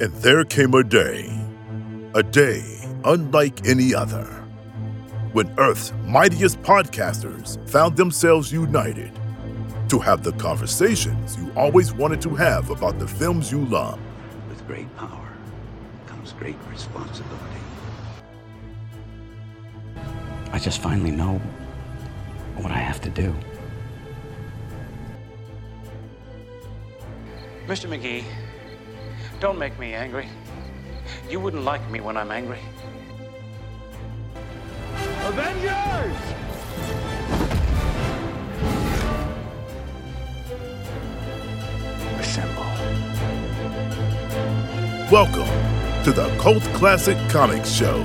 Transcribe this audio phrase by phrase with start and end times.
[0.00, 1.30] And there came a day,
[2.14, 2.64] a day
[3.04, 4.24] unlike any other,
[5.32, 9.12] when Earth's mightiest podcasters found themselves united
[9.88, 14.00] to have the conversations you always wanted to have about the films you love.
[14.48, 15.32] With great power
[16.06, 17.60] comes great responsibility.
[20.50, 21.38] I just finally know
[22.56, 23.32] what I have to do.
[27.68, 27.88] Mr.
[27.88, 28.24] McGee,
[29.44, 30.26] don't make me angry.
[31.28, 32.60] You wouldn't like me when I'm angry.
[35.24, 36.16] Avengers!
[42.18, 42.64] Assemble.
[45.12, 48.02] Welcome to the Cult Classic Comics Show.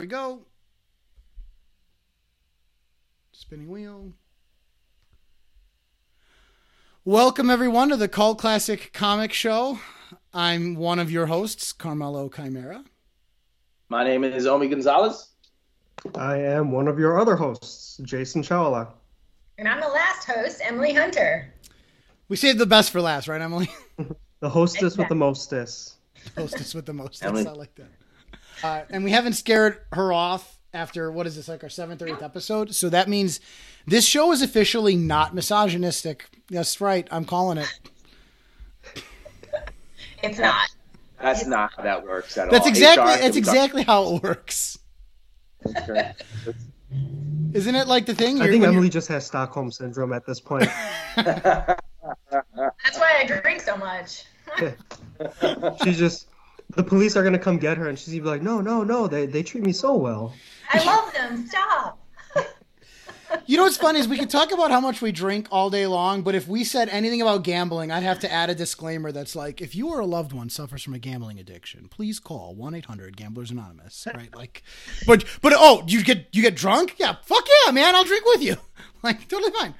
[0.00, 0.40] we go.
[3.30, 4.12] Spinning wheel.
[7.04, 9.80] Welcome everyone to the Cult Classic Comic Show.
[10.32, 12.84] I'm one of your hosts, Carmelo Chimera.
[13.88, 15.30] My name is Omi Gonzalez.
[16.14, 18.88] I am one of your other hosts, Jason Chawla.
[19.58, 21.52] And I'm the last host, Emily Hunter.
[22.28, 23.68] We saved the best for last, right, Emily?
[24.38, 25.94] The hostess with the mostess.
[26.36, 27.24] Hostess with the most.
[27.24, 27.46] Emily.
[27.46, 27.90] I like that.
[28.64, 32.08] Uh, and we haven't scared her off after what is this like our seventh or
[32.08, 32.74] eighth episode?
[32.74, 33.40] So that means
[33.86, 36.28] this show is officially not misogynistic.
[36.50, 37.06] That's right.
[37.10, 37.68] I'm calling it.
[40.22, 40.68] It's not.
[41.20, 42.68] That's not how that works at That's all.
[42.68, 44.78] exactly HR that's can be exactly how it works.
[47.54, 48.36] Isn't it like the thing?
[48.40, 50.68] I you're- think Emily you're- just has Stockholm syndrome at this point.
[51.16, 51.80] That's
[52.98, 54.24] why I drink so much.
[55.84, 56.26] she's just
[56.70, 59.06] the police are gonna come get her, and she's gonna be like, "No, no, no,
[59.06, 60.32] they they treat me so well."
[60.72, 61.46] I love them.
[61.46, 61.98] Stop.
[63.46, 65.86] You know what's funny is we could talk about how much we drink all day
[65.86, 69.34] long, but if we said anything about gambling, I'd have to add a disclaimer that's
[69.34, 72.74] like, if you or a loved one suffers from a gambling addiction, please call one
[72.74, 74.06] eight hundred Gamblers Anonymous.
[74.14, 74.28] Right?
[74.36, 74.62] Like,
[75.06, 76.96] but but oh, you get you get drunk?
[76.98, 78.56] Yeah, fuck yeah, man, I'll drink with you.
[79.02, 79.74] Like, totally fine.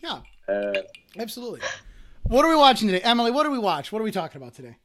[0.00, 0.72] Yeah, Uh,
[1.18, 1.60] absolutely.
[2.22, 3.32] What are we watching today, Emily?
[3.32, 3.90] What do we watch?
[3.90, 4.76] What are we talking about today?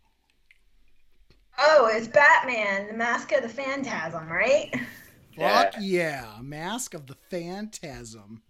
[1.58, 4.74] Oh, it's Batman, the Mask of the Phantasm, right?
[5.38, 8.42] Fuck yeah, Mask of the Phantasm.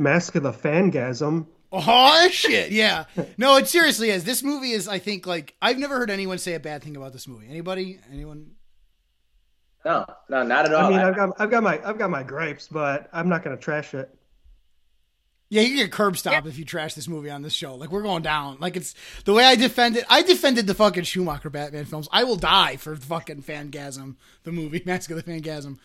[0.00, 1.46] Mask of the Fangasm.
[1.72, 3.04] Oh shit, yeah.
[3.38, 4.24] No, it seriously is.
[4.24, 7.12] This movie is, I think, like I've never heard anyone say a bad thing about
[7.12, 7.46] this movie.
[7.48, 8.00] Anybody?
[8.12, 8.52] Anyone?
[9.84, 10.86] no, no, not at all.
[10.86, 13.56] I mean, I've got I've got my I've got my gripes, but I'm not gonna
[13.56, 14.12] trash it.
[15.52, 17.74] Yeah, you get curb stop if you trash this movie on this show.
[17.74, 18.58] Like we're going down.
[18.60, 18.94] Like it's
[19.24, 20.04] the way I defended.
[20.08, 22.08] I defended the fucking Schumacher Batman films.
[22.12, 25.78] I will die for fucking Fangasm, the movie Mask of the Fangasm.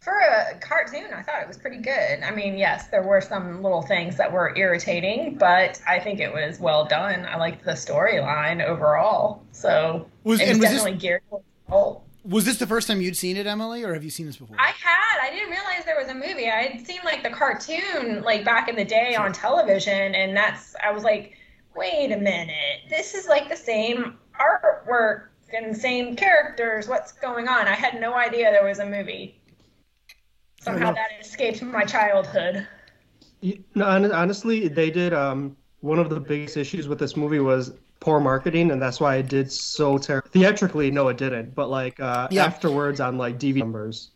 [0.00, 2.22] For a cartoon, I thought it was pretty good.
[2.22, 6.32] I mean, yes, there were some little things that were irritating, but I think it
[6.32, 7.26] was well done.
[7.26, 9.42] I liked the storyline overall.
[9.52, 11.22] So Was- it was was this- definitely geared
[11.68, 12.00] towards.
[12.22, 14.56] Was this the first time you'd seen it, Emily, or have you seen this before?
[14.58, 15.20] I had.
[15.22, 16.48] I didn't realize there was a movie.
[16.50, 20.74] I had seen like the cartoon like back in the day on television, and that's
[20.84, 21.34] I was like,
[21.74, 26.88] wait a minute, this is like the same artwork and same characters.
[26.88, 27.66] What's going on?
[27.66, 29.40] I had no idea there was a movie.
[30.60, 32.66] Somehow that escaped my childhood.
[33.40, 35.14] You- No, honestly, they did.
[35.14, 39.16] Um, one of the biggest issues with this movie was poor marketing, and that's why
[39.16, 40.28] it did so terrible.
[40.30, 42.44] Theatrically, no, it didn't, but like uh, Yeah.
[42.46, 44.10] afterwards on like DVD numbers.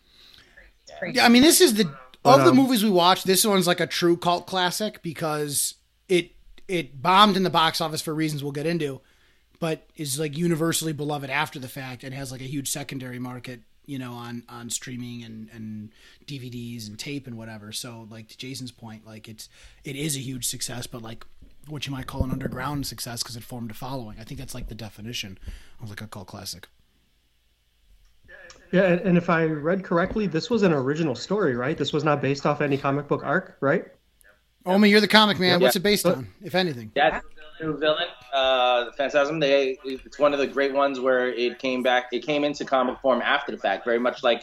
[1.12, 1.84] Yeah, I mean, this is the
[2.22, 3.27] But, of the um, movies we watched.
[3.27, 5.75] This one's like a true cult classic because
[6.09, 6.33] it
[6.69, 9.00] it bombed in the box office for reasons we'll get into,
[9.61, 13.61] but is like universally beloved after the fact and has like a huge secondary market,
[13.87, 15.91] you know, on on streaming and and
[16.27, 17.72] DVDs and tape and whatever.
[17.72, 19.49] So like to Jason's point, like it's
[19.84, 21.25] it is a huge success, but like
[21.69, 24.19] what you might call an underground success because it formed a following.
[24.21, 25.39] I think that's like the definition
[25.83, 26.69] of like a cult classic.
[28.72, 31.77] Yeah, and, and if I read correctly, this was an original story, right?
[31.78, 33.84] This was not based off any comic book arc, right?
[34.66, 35.61] Omi, you're the comic man.
[35.61, 35.66] Yeah.
[35.66, 36.91] What's it based But- on, if anything?
[36.97, 37.21] Yeah,
[37.61, 39.39] new villain, uh, Phantasm.
[39.39, 42.07] They it's one of the great ones where it came back.
[42.13, 44.43] It came into comic form after the fact, very much like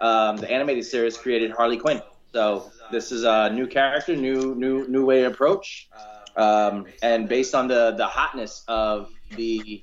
[0.00, 2.02] um, the animated series created Harley Quinn.
[2.32, 5.88] So this is a new character, new new new way to approach,
[6.36, 9.82] um, and based on the the hotness of the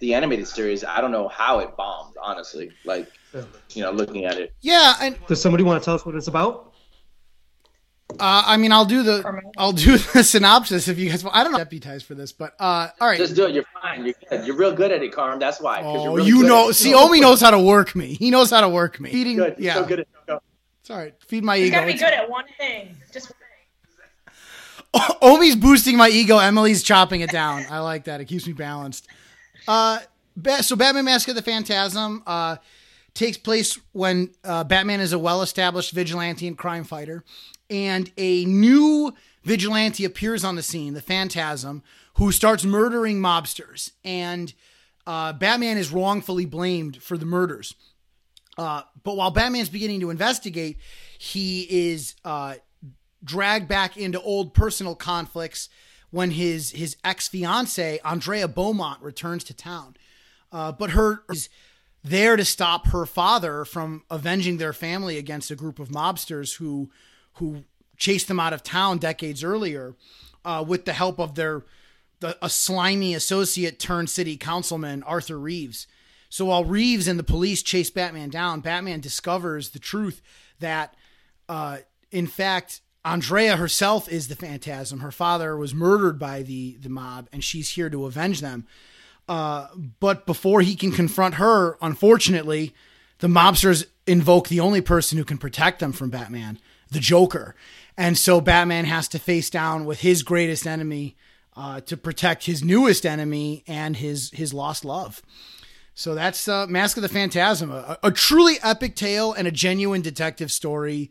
[0.00, 2.16] the animated series, I don't know how it bombed.
[2.20, 3.10] Honestly, like
[3.70, 4.52] you know, looking at it.
[4.60, 6.72] Yeah, and Does somebody want to tell us what it's about?
[8.20, 11.24] Uh, I mean, I'll do the I'll do the synopsis if you guys.
[11.24, 11.34] want.
[11.36, 13.18] I don't know deputize for this, but uh, all right.
[13.18, 13.54] Just do it.
[13.54, 14.04] You're fine.
[14.04, 14.46] You're good.
[14.46, 15.38] You're real good at it, Carm.
[15.38, 15.80] That's why.
[15.82, 18.14] Oh, you're really you good know, at see, Omi knows how to work me.
[18.14, 19.10] He knows how to work me.
[19.10, 19.56] Eating, Good.
[19.58, 19.74] You're yeah.
[19.74, 20.06] so good at
[20.80, 21.14] It's all right.
[21.26, 21.76] Feed my He's ego.
[21.78, 22.96] You got to be good at one thing.
[23.12, 23.32] Just
[25.22, 26.38] Omi's boosting my ego.
[26.38, 27.64] Emily's chopping it down.
[27.70, 28.20] I like that.
[28.20, 29.08] It keeps me balanced.
[29.66, 30.00] Uh,
[30.60, 32.56] so Batman: Mask of the Phantasm uh,
[33.14, 37.24] takes place when uh, Batman is a well-established vigilante and crime fighter,
[37.70, 41.82] and a new vigilante appears on the scene, the Phantasm,
[42.14, 44.52] who starts murdering mobsters, and
[45.06, 47.74] uh, Batman is wrongfully blamed for the murders.
[48.56, 50.78] Uh, but while Batman's beginning to investigate,
[51.18, 51.62] he
[51.92, 52.54] is uh,
[53.24, 55.68] dragged back into old personal conflicts
[56.10, 59.96] when his his ex fiancee Andrea Beaumont returns to town.
[60.52, 61.48] Uh, but her is
[62.04, 66.90] there to stop her father from avenging their family against a group of mobsters who
[67.34, 67.64] who
[67.96, 69.94] chased them out of town decades earlier,
[70.44, 71.64] uh, with the help of their
[72.20, 75.86] the, a slimy associate turned city councilman Arthur Reeves.
[76.28, 80.20] So while Reeves and the police chase Batman down, Batman discovers the truth
[80.58, 80.94] that,
[81.48, 81.78] uh,
[82.10, 85.00] in fact, Andrea herself is the Phantasm.
[85.00, 88.66] Her father was murdered by the the mob, and she's here to avenge them.
[89.28, 89.68] Uh,
[90.00, 92.74] but before he can confront her, unfortunately,
[93.18, 96.58] the mobsters invoke the only person who can protect them from Batman,
[96.90, 97.54] the Joker.
[97.96, 101.16] And so Batman has to face down with his greatest enemy
[101.56, 105.22] uh, to protect his newest enemy and his his lost love.
[105.94, 110.02] So that's uh, Mask of the Phantasm, a, a truly epic tale and a genuine
[110.02, 111.10] detective story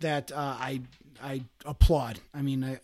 [0.00, 0.82] that uh, I
[1.24, 2.20] I applaud.
[2.34, 2.80] I mean, I,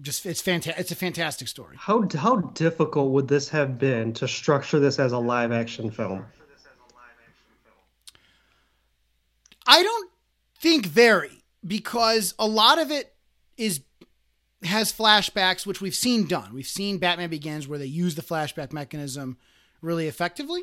[0.00, 0.80] just it's fantastic.
[0.80, 1.76] It's a fantastic story.
[1.78, 6.24] How how difficult would this have been to structure this as a live action film?
[9.66, 10.10] I don't
[10.58, 13.14] think very because a lot of it
[13.56, 13.80] is
[14.64, 16.54] has flashbacks, which we've seen done.
[16.54, 19.36] We've seen Batman Begins where they use the flashback mechanism
[19.80, 20.62] really effectively,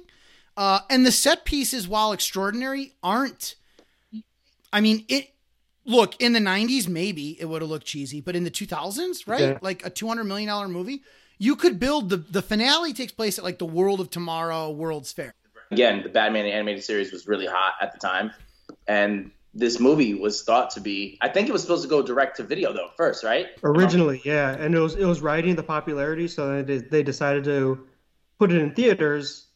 [0.56, 3.56] uh, and the set pieces, while extraordinary, aren't.
[4.72, 5.34] I mean, it.
[5.86, 9.42] Look, in the '90s, maybe it would have looked cheesy, but in the 2000s, right?
[9.42, 9.60] Yeah.
[9.62, 11.02] Like a 200 million dollar movie,
[11.38, 15.12] you could build the the finale takes place at like the World of Tomorrow World's
[15.12, 15.34] Fair.
[15.72, 18.32] again, the Batman animated series was really hot at the time,
[18.88, 21.18] and this movie was thought to be.
[21.22, 23.48] I think it was supposed to go direct to video though first, right?
[23.64, 27.88] Originally, yeah, and it was it was riding the popularity, so they they decided to
[28.38, 29.48] put it in theaters,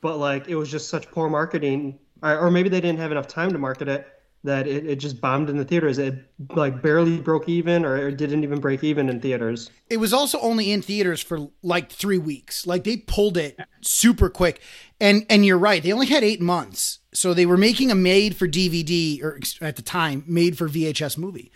[0.00, 3.28] but like it was just such poor marketing, or, or maybe they didn't have enough
[3.28, 4.06] time to market it
[4.44, 5.98] that it, it just bombed in the theaters.
[5.98, 6.14] It
[6.54, 9.70] like barely broke even, or it didn't even break even in theaters.
[9.90, 12.66] it was also only in theaters for like three weeks.
[12.66, 14.60] Like they pulled it super quick.
[15.00, 17.00] And and you're right, they only had eight months.
[17.12, 21.18] So they were making a made for DVD or at the time, made for VHS
[21.18, 21.50] movie.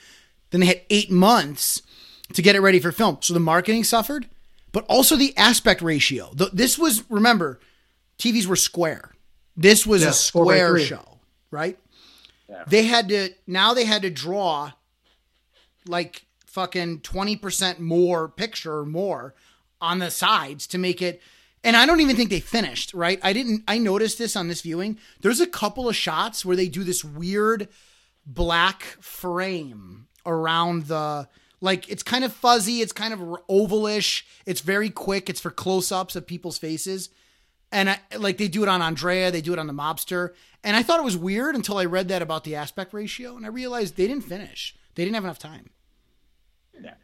[0.51, 1.83] Then they had eight months
[2.35, 3.19] to get it ready for film.
[3.21, 4.29] So the marketing suffered,
[4.73, 6.33] but also the aspect ratio.
[6.53, 7.61] This was remember,
[8.19, 9.13] TVs were square.
[9.57, 11.21] This was Yeah, a square show,
[11.51, 11.79] right?
[12.67, 14.73] They had to now they had to draw
[15.87, 19.35] like fucking 20% more picture or more
[19.81, 21.21] on the sides to make it
[21.65, 23.21] and I don't even think they finished, right?
[23.23, 24.99] I didn't I noticed this on this viewing.
[25.21, 27.69] There's a couple of shots where they do this weird
[28.27, 31.29] black frame around the
[31.61, 36.17] like it's kind of fuzzy, it's kind of ovalish, it's very quick, it's for close-ups
[36.17, 37.11] of people's faces.
[37.71, 40.31] And I, like they do it on Andrea, they do it on the mobster.
[40.65, 43.45] And I thought it was weird until I read that about the aspect ratio and
[43.45, 44.77] I realized they didn't finish.
[44.95, 45.71] They didn't have enough time.
[46.81, 46.95] Yeah,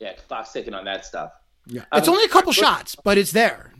[0.00, 1.32] yeah, clock's ticking on that stuff.
[1.66, 1.84] Yeah.
[1.92, 3.72] It's only a couple shots, but it's there.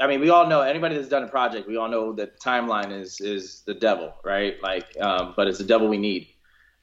[0.00, 2.90] I mean, we all know anybody that's done a project, we all know that timeline
[2.90, 4.56] is is the devil, right?
[4.62, 6.28] Like, um, but it's the devil we need,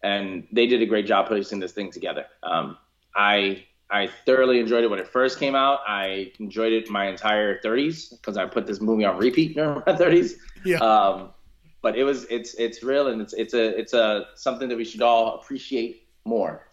[0.04, 2.26] and they did a great job putting this thing together.
[2.44, 2.78] Um,
[3.16, 5.80] I I thoroughly enjoyed it when it first came out.
[5.88, 9.94] I enjoyed it my entire 30s because I put this movie on repeat during my
[9.94, 10.34] 30s.
[10.64, 10.78] Yeah.
[10.78, 11.32] Um,
[11.82, 14.86] but it was it's it's real and it's it's a it's a something that we
[14.86, 16.68] should all appreciate more.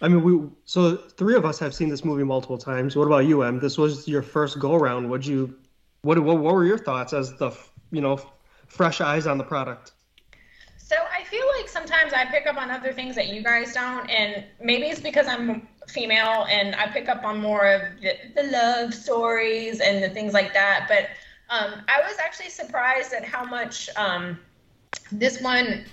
[0.00, 2.96] I mean, we so three of us have seen this movie multiple times.
[2.96, 3.60] What about you, Em?
[3.60, 5.08] This was your first go around.
[5.08, 5.54] Would you?
[6.02, 7.52] What, what what were your thoughts as the
[7.90, 8.20] you know
[8.66, 9.92] fresh eyes on the product?
[10.76, 14.08] So I feel like sometimes I pick up on other things that you guys don't,
[14.08, 18.44] and maybe it's because I'm female and I pick up on more of the, the
[18.44, 20.86] love stories and the things like that.
[20.88, 21.08] But
[21.54, 24.38] um, I was actually surprised at how much um,
[25.12, 25.84] this one.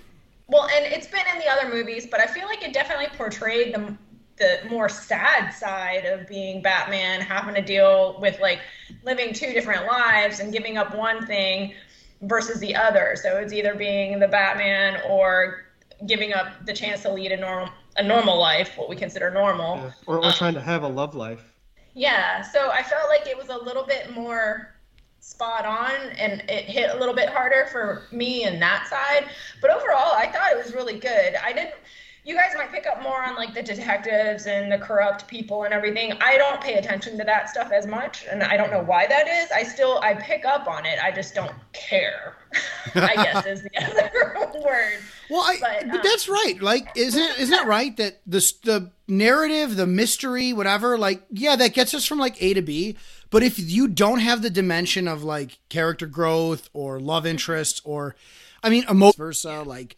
[0.48, 3.74] Well, and it's been in the other movies, but I feel like it definitely portrayed
[3.74, 3.98] the
[4.38, 8.60] the more sad side of being Batman, having to deal with like
[9.04, 11.74] living two different lives and giving up one thing
[12.22, 13.16] versus the other.
[13.22, 15.66] So it's either being the Batman or
[16.08, 19.76] giving up the chance to lead a normal a normal life, what we consider normal.
[19.76, 19.92] Yeah.
[20.08, 21.52] Or, or um, trying to have a love life.
[21.94, 24.76] Yeah, so I felt like it was a little bit more
[25.20, 29.30] spot on and it hit a little bit harder for me and that side.
[29.62, 31.36] But overall, I thought it was really good.
[31.36, 31.76] I didn't
[32.24, 35.74] you guys might pick up more on like the detectives and the corrupt people and
[35.74, 36.14] everything.
[36.22, 39.28] I don't pay attention to that stuff as much, and I don't know why that
[39.28, 39.50] is.
[39.52, 41.00] I still I pick up on it.
[41.04, 42.36] I just don't care.
[42.96, 45.00] I guess is the other word.
[45.30, 46.56] Well, I, but, but um, that's right.
[46.62, 51.56] Like, isn't it, isn't it right that the the narrative, the mystery, whatever, like, yeah,
[51.56, 52.98] that gets us from like A to B.
[53.32, 58.16] But if you don't have the dimension of like character growth or love interest or,
[58.62, 59.96] I mean, emotion versa, like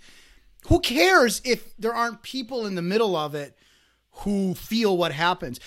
[0.67, 3.57] who cares if there aren't people in the middle of it
[4.17, 5.59] who feel what happens?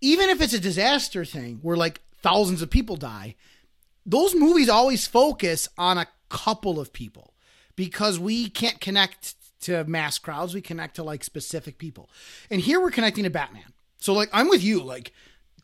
[0.00, 3.34] Even if it's a disaster thing where like thousands of people die,
[4.06, 7.34] those movies always focus on a couple of people
[7.76, 10.54] because we can't connect to mass crowds.
[10.54, 12.08] We connect to like specific people.
[12.50, 13.72] And here we're connecting to Batman.
[13.98, 14.82] So like I'm with you.
[14.82, 15.12] Like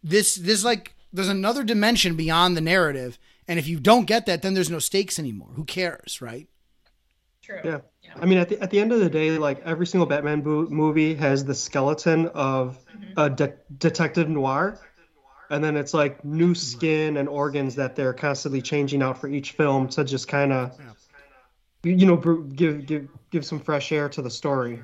[0.02, 3.18] this this like there's another dimension beyond the narrative.
[3.46, 5.50] And if you don't get that, then there's no stakes anymore.
[5.54, 6.48] Who cares, right?
[7.42, 7.60] True.
[7.62, 7.78] Yeah.
[8.20, 10.68] I mean, at the at the end of the day, like every single Batman bo-
[10.68, 13.18] movie has the skeleton of mm-hmm.
[13.18, 14.78] a de- detective noir,
[15.50, 19.52] and then it's like new skin and organs that they're constantly changing out for each
[19.52, 20.78] film to just kind of,
[21.82, 24.82] you know, give give give some fresh air to the story.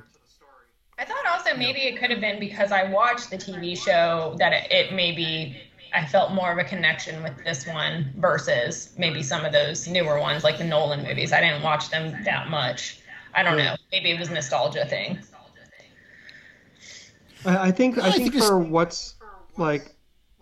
[0.99, 4.53] I thought also maybe it could have been because I watched the TV show that
[4.53, 5.57] it, it maybe
[5.93, 10.21] I felt more of a connection with this one versus maybe some of those newer
[10.21, 11.33] ones like the Nolan movies.
[11.33, 13.00] I didn't watch them that much.
[13.35, 13.77] I don't know.
[13.93, 15.19] Maybe it was a nostalgia thing.
[17.45, 19.15] I think I, I think, think for what's
[19.57, 19.95] like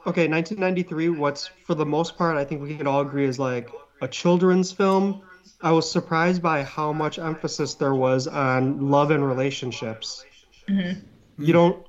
[0.06, 1.10] okay, 1993.
[1.10, 4.72] What's for the most part, I think we can all agree is like a children's
[4.72, 5.22] film.
[5.60, 10.24] I was surprised by how much emphasis there was on love and relationships.
[10.68, 11.44] Mm-hmm.
[11.44, 11.86] You don't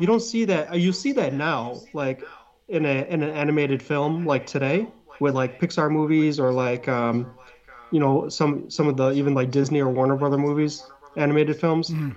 [0.00, 0.78] you don't see that.
[0.78, 2.22] You see that now, like
[2.68, 4.88] in a in an animated film like today
[5.20, 7.34] with like Pixar movies or like um,
[7.90, 10.82] you know some some of the even like Disney or Warner Brother movies
[11.16, 11.90] animated films.
[11.90, 12.16] Mm.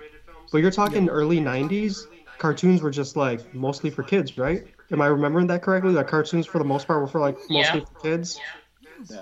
[0.50, 1.10] But you're talking yeah.
[1.10, 2.06] early '90s.
[2.38, 4.66] Cartoons were just like mostly for kids, right?
[4.90, 5.94] Am I remembering that correctly?
[5.94, 7.84] That cartoons for the most part were for like mostly yeah.
[7.84, 8.40] for kids.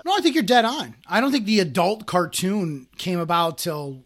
[0.05, 0.95] No, I think you're dead on.
[1.07, 4.03] I don't think the adult cartoon came about till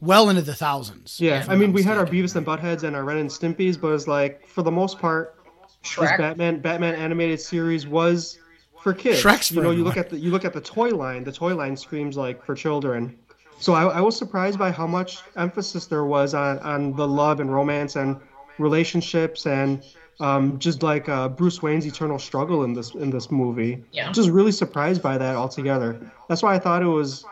[0.00, 1.20] well into the thousands.
[1.20, 3.92] Yeah, I mean, we had our Beavis and Buttheads and our Ren and Stimpy's, but
[3.92, 5.36] it's like for the most part,
[5.82, 6.10] Shrek.
[6.10, 8.38] This Batman Batman animated series was
[8.86, 9.20] for kids.
[9.20, 11.24] Shrek's you know, you look at the you look at the toy line.
[11.24, 13.18] The toy line screams like for children.
[13.58, 17.40] So I, I was surprised by how much emphasis there was on on the love
[17.40, 18.16] and romance and
[18.58, 19.82] relationships and
[20.20, 23.82] um, just like uh, Bruce Wayne's eternal struggle in this in this movie.
[23.90, 24.12] Yeah.
[24.12, 25.98] Just really surprised by that altogether.
[26.28, 27.24] That's why I thought it was.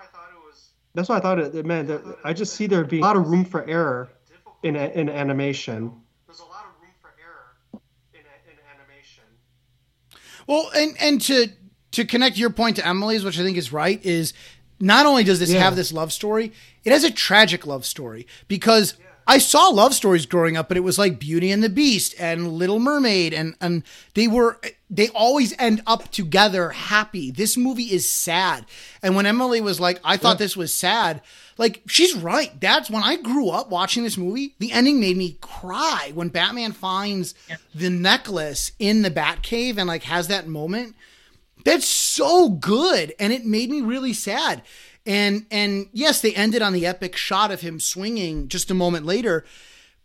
[0.95, 3.17] That's why I thought it, it meant that I just see there being a lot
[3.17, 4.09] of room for error
[4.65, 5.93] in in animation
[10.47, 11.49] Well, and and to
[11.93, 14.33] to connect your point to Emily's, which I think is right, is
[14.81, 15.61] not only does this yeah.
[15.61, 16.53] have this love story,
[16.85, 18.95] it has a tragic love story because
[19.27, 22.53] I saw love stories growing up, but it was like Beauty and the Beast and
[22.53, 23.83] Little Mermaid, and and
[24.15, 27.31] they were they always end up together happy.
[27.31, 28.67] This movie is sad,
[29.03, 30.45] and when Emily was like, "I thought yeah.
[30.45, 31.23] this was sad,"
[31.57, 32.59] like she's right.
[32.61, 34.55] That's when I grew up watching this movie.
[34.59, 37.57] The ending made me cry when Batman finds yeah.
[37.75, 40.95] the necklace in the Batcave and like has that moment.
[41.65, 44.63] That's so good, and it made me really sad.
[45.07, 49.05] And and yes, they ended on the epic shot of him swinging just a moment
[49.05, 49.45] later,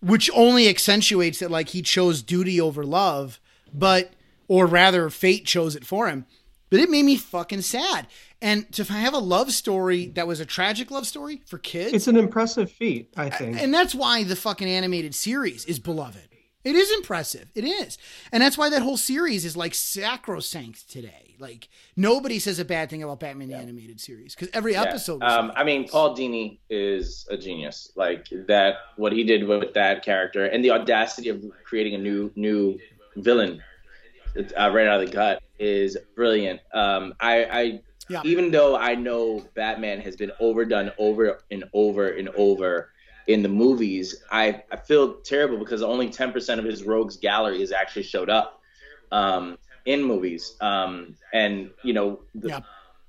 [0.01, 3.39] which only accentuates that like he chose duty over love,
[3.73, 4.13] but
[4.47, 6.25] or rather fate chose it for him.
[6.69, 8.07] But it made me fucking sad.
[8.41, 12.07] And to have a love story that was a tragic love story for kids, it's
[12.07, 13.59] an impressive feat, I think.
[13.59, 16.27] And that's why the fucking animated series is beloved.
[16.63, 17.49] It is impressive.
[17.55, 17.97] It is.
[18.31, 21.28] And that's why that whole series is like sacrosanct today.
[21.39, 23.57] Like nobody says a bad thing about Batman yeah.
[23.57, 24.83] the animated series because every yeah.
[24.83, 25.23] episode.
[25.23, 27.91] Um, I mean, Paul Dini is a genius.
[27.95, 32.31] Like that, what he did with that character and the audacity of creating a new
[32.35, 32.77] new
[33.15, 33.61] villain
[34.35, 36.61] uh, right out of the gut is brilliant.
[36.73, 38.21] Um, I, I yeah.
[38.23, 42.91] even though I know Batman has been overdone over and over and over
[43.27, 47.71] in the movies, I, I feel terrible because only 10% of his rogues gallery has
[47.71, 48.61] actually showed up
[49.11, 49.57] um,
[49.89, 50.55] in movies.
[50.61, 52.59] Um, and, you know, the, yeah.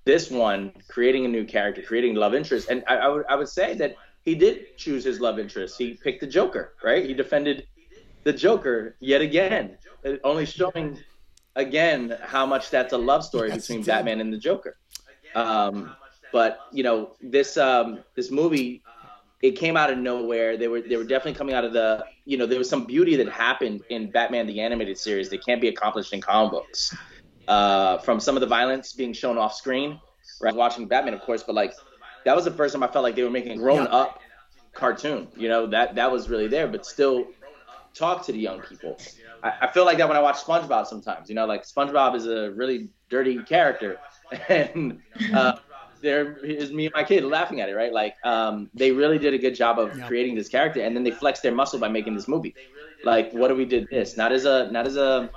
[0.05, 2.71] this one, creating a new character, creating love interest.
[2.71, 5.79] And I, I, would, I would say that he did choose his love interest.
[5.79, 7.05] He picked the Joker, right?
[7.05, 7.67] He defended
[8.25, 9.77] the Joker yet again,
[10.25, 10.99] only showing
[11.57, 14.77] again how much that's a love story between Batman and the Joker.
[15.35, 15.95] Um,
[16.33, 18.83] but you know this um, this movie
[19.43, 20.57] it came out of nowhere.
[20.57, 23.17] They were they were definitely coming out of the you know there was some beauty
[23.17, 26.95] that happened in Batman the animated series that can't be accomplished in comic books.
[27.49, 30.01] uh, from some of the violence being shown off screen.
[30.41, 31.75] Right, watching Batman, of course, but like
[32.25, 34.21] that was the first time I felt like they were making a grown up
[34.73, 35.29] cartoon.
[35.37, 37.27] You know that that was really there, but still
[37.95, 38.97] talk to the young people.
[39.43, 41.29] I, I feel like that when I watch SpongeBob sometimes.
[41.29, 43.99] You know, like SpongeBob is a really dirty character,
[44.49, 45.01] and
[45.35, 45.59] uh,
[46.03, 47.75] there is me and my kid laughing at it.
[47.75, 51.03] Right, like um, they really did a good job of creating this character, and then
[51.03, 52.55] they flexed their muscle by making this movie.
[53.05, 54.17] Like, what do we did this?
[54.17, 55.31] Not as a not as a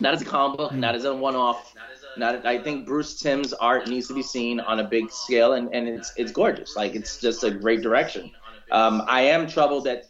[0.00, 1.74] not as a comic book, not as a one-off.
[2.16, 5.72] Not, I think Bruce Timm's art needs to be seen on a big scale, and,
[5.74, 6.76] and it's it's gorgeous.
[6.76, 8.30] Like it's just a great direction.
[8.70, 10.04] Um, I am troubled that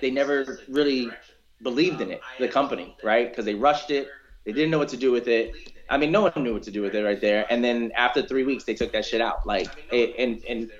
[0.00, 1.10] they never really
[1.62, 3.28] believed in it, the company, right?
[3.28, 4.08] Because they rushed it.
[4.44, 5.54] They didn't know what to do with it.
[5.90, 7.46] I mean, no one knew what to do with it right there.
[7.50, 9.44] And then after three weeks, they took that shit out.
[9.44, 10.70] Like, it, and and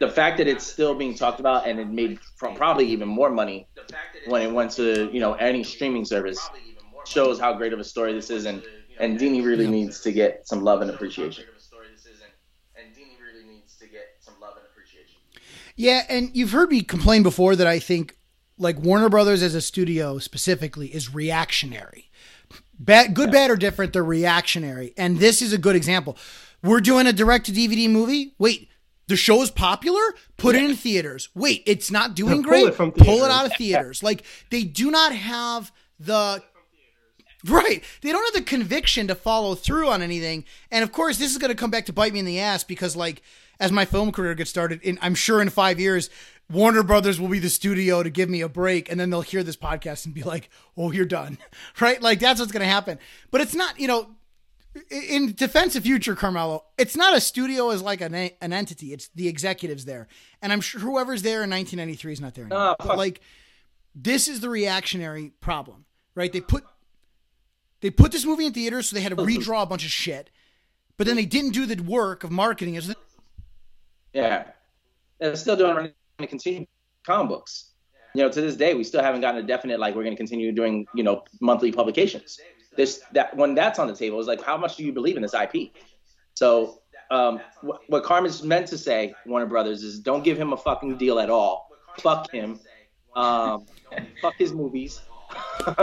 [0.00, 3.68] the fact that it's still being talked about and it made probably even more money
[4.26, 6.40] when it went to you know any streaming service
[7.06, 8.44] shows how great of a story this is.
[8.44, 8.62] And
[8.98, 11.44] and Dini really needs to get some love and appreciation.
[15.76, 18.16] Yeah, and you've heard me complain before that I think
[18.58, 22.05] like Warner Brothers as a studio specifically is reactionary.
[22.78, 24.92] Bad, good, bad, or different, they're reactionary.
[24.96, 26.16] And this is a good example.
[26.62, 28.34] We're doing a direct to DVD movie.
[28.38, 28.68] Wait,
[29.08, 30.02] the show's popular?
[30.36, 31.28] Put it in theaters.
[31.34, 32.66] Wait, it's not doing pull great?
[32.66, 34.02] it from pull it out of theaters.
[34.02, 36.42] Like they do not have the
[37.44, 37.84] Right.
[38.00, 40.44] They don't have the conviction to follow through on anything.
[40.70, 42.64] And of course, this is going to come back to bite me in the ass
[42.64, 43.22] because, like,
[43.60, 46.10] as my film career gets started, in, I'm sure in five years,
[46.50, 48.90] Warner Brothers will be the studio to give me a break.
[48.90, 51.38] And then they'll hear this podcast and be like, oh, you're done.
[51.80, 52.00] Right.
[52.00, 52.98] Like, that's what's going to happen.
[53.30, 54.08] But it's not, you know,
[54.90, 58.92] in defense of future Carmelo, it's not a studio as like an, an entity.
[58.92, 60.08] It's the executives there.
[60.40, 62.70] And I'm sure whoever's there in 1993 is not there anymore.
[62.70, 63.20] Uh, but like,
[63.94, 65.84] this is the reactionary problem,
[66.14, 66.32] right?
[66.32, 66.64] They put
[67.80, 69.42] they put this movie in theaters, so they had to mm-hmm.
[69.42, 70.30] redraw a bunch of shit.
[70.96, 72.76] But then they didn't do the work of marketing.
[72.76, 72.94] As
[74.12, 74.44] Yeah,
[75.18, 76.66] they're still doing to continue
[77.06, 77.72] comic books.
[78.14, 80.18] You know, to this day, we still haven't gotten a definite like we're going to
[80.18, 82.38] continue doing you know monthly publications.
[82.76, 85.22] This that when that's on the table is like how much do you believe in
[85.22, 85.72] this IP?
[86.34, 90.56] So um, what, what Carmen's meant to say, Warner Brothers, is don't give him a
[90.56, 91.68] fucking deal at all.
[91.98, 92.58] Fuck him.
[93.14, 93.66] Um,
[94.22, 95.00] fuck his movies.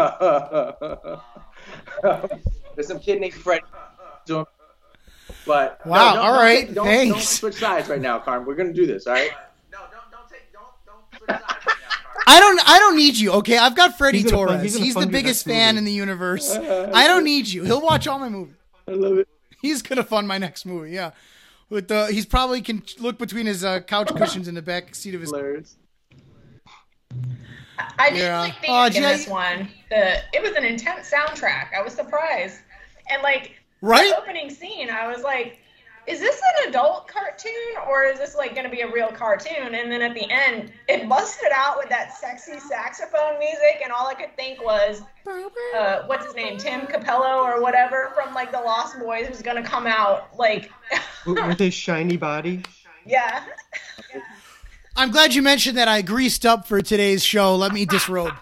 [2.76, 3.62] There's some kid named Fred
[4.26, 4.46] doing.
[5.46, 7.30] But no, Wow, don't- all don't right, don't, don't thanks.
[7.30, 8.48] switch sides right now, Carmen.
[8.48, 9.32] We're gonna do this, all right?
[11.30, 13.32] I don't, I don't need you.
[13.34, 14.74] Okay, I've got Freddie He's gonna fund- Torres.
[14.76, 15.78] he's He's, the biggest fan movie.
[15.80, 16.56] in the universe.
[16.56, 17.64] I don't need you.
[17.64, 18.56] He'll watch all my movies.
[18.88, 19.28] I love it.
[19.62, 20.92] He's gonna fund my next movie.
[20.92, 21.12] Yeah,
[21.70, 25.16] with the he's probably can look between his uh, couch cushions in the back seat
[25.16, 25.30] of his.
[25.32, 25.76] Hilarious.
[27.98, 28.40] I didn't Yeah.
[28.42, 29.70] like Oh, think in Jay- this one.
[29.90, 31.68] The it was an intense soundtrack.
[31.78, 32.58] I was surprised,
[33.10, 34.10] and like Right?
[34.10, 35.60] the opening scene, I was like,
[36.08, 37.52] "Is this an adult cartoon
[37.88, 40.72] or is this like going to be a real cartoon?" And then at the end,
[40.88, 45.02] it busted out with that sexy saxophone music, and all I could think was,
[45.76, 46.58] uh, "What's his name?
[46.58, 50.72] Tim Cappello or whatever from like the Lost Boys who's going to come out like,
[51.26, 52.64] with with his shiny body.
[53.06, 53.46] yeah."
[54.96, 55.88] I'm glad you mentioned that.
[55.88, 57.56] I greased up for today's show.
[57.56, 58.36] Let me disrobe.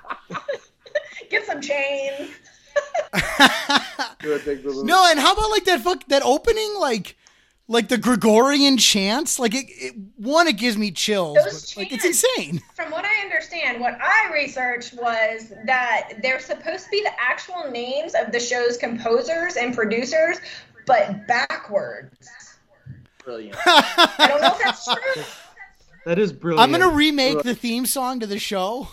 [1.30, 2.30] Get some chains.
[4.20, 4.86] Good, big balloon.
[4.86, 7.16] No, and how about like that fuck that opening like
[7.72, 9.40] like the Gregorian chants?
[9.40, 11.38] Like it, it one it gives me chills.
[11.44, 12.62] Those but, like it's insane.
[12.76, 17.72] From what I understand, what I researched was that they're supposed to be the actual
[17.72, 20.38] names of the show's composers and producers,
[20.86, 22.30] but backwards.
[23.24, 23.56] Brilliant.
[23.66, 25.24] I don't know if that's true.
[26.04, 26.64] That is brilliant.
[26.64, 28.88] I'm gonna remake the theme song to the show.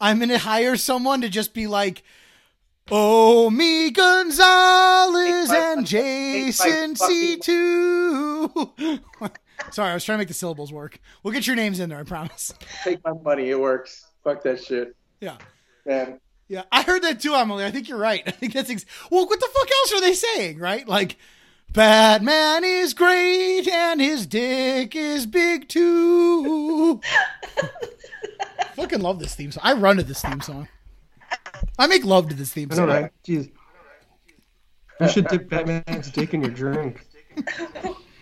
[0.00, 2.04] I'm gonna hire someone to just be like
[2.90, 8.48] Oh me Gonzalez and Jason C two.
[9.70, 10.98] Sorry, I was trying to make the syllables work.
[11.22, 12.52] We'll get your names in there, I promise.
[12.82, 13.48] Take my money.
[13.50, 14.06] It works.
[14.24, 15.36] Fuck that shit, Yeah.
[15.86, 16.18] man.
[16.48, 17.64] Yeah, I heard that too, Emily.
[17.64, 18.22] I think you're right.
[18.26, 19.26] I think that's ex- well.
[19.26, 20.86] What the fuck else are they saying, right?
[20.86, 21.16] Like,
[21.72, 27.00] Batman is great and his dick is big too.
[28.74, 29.62] Fucking love this theme song.
[29.64, 30.68] I run to this theme song.
[31.78, 32.88] I make love to this theme I know, song.
[32.88, 33.10] right?
[33.26, 33.50] Jeez.
[35.00, 37.04] You should dip Batman's dick in your drink.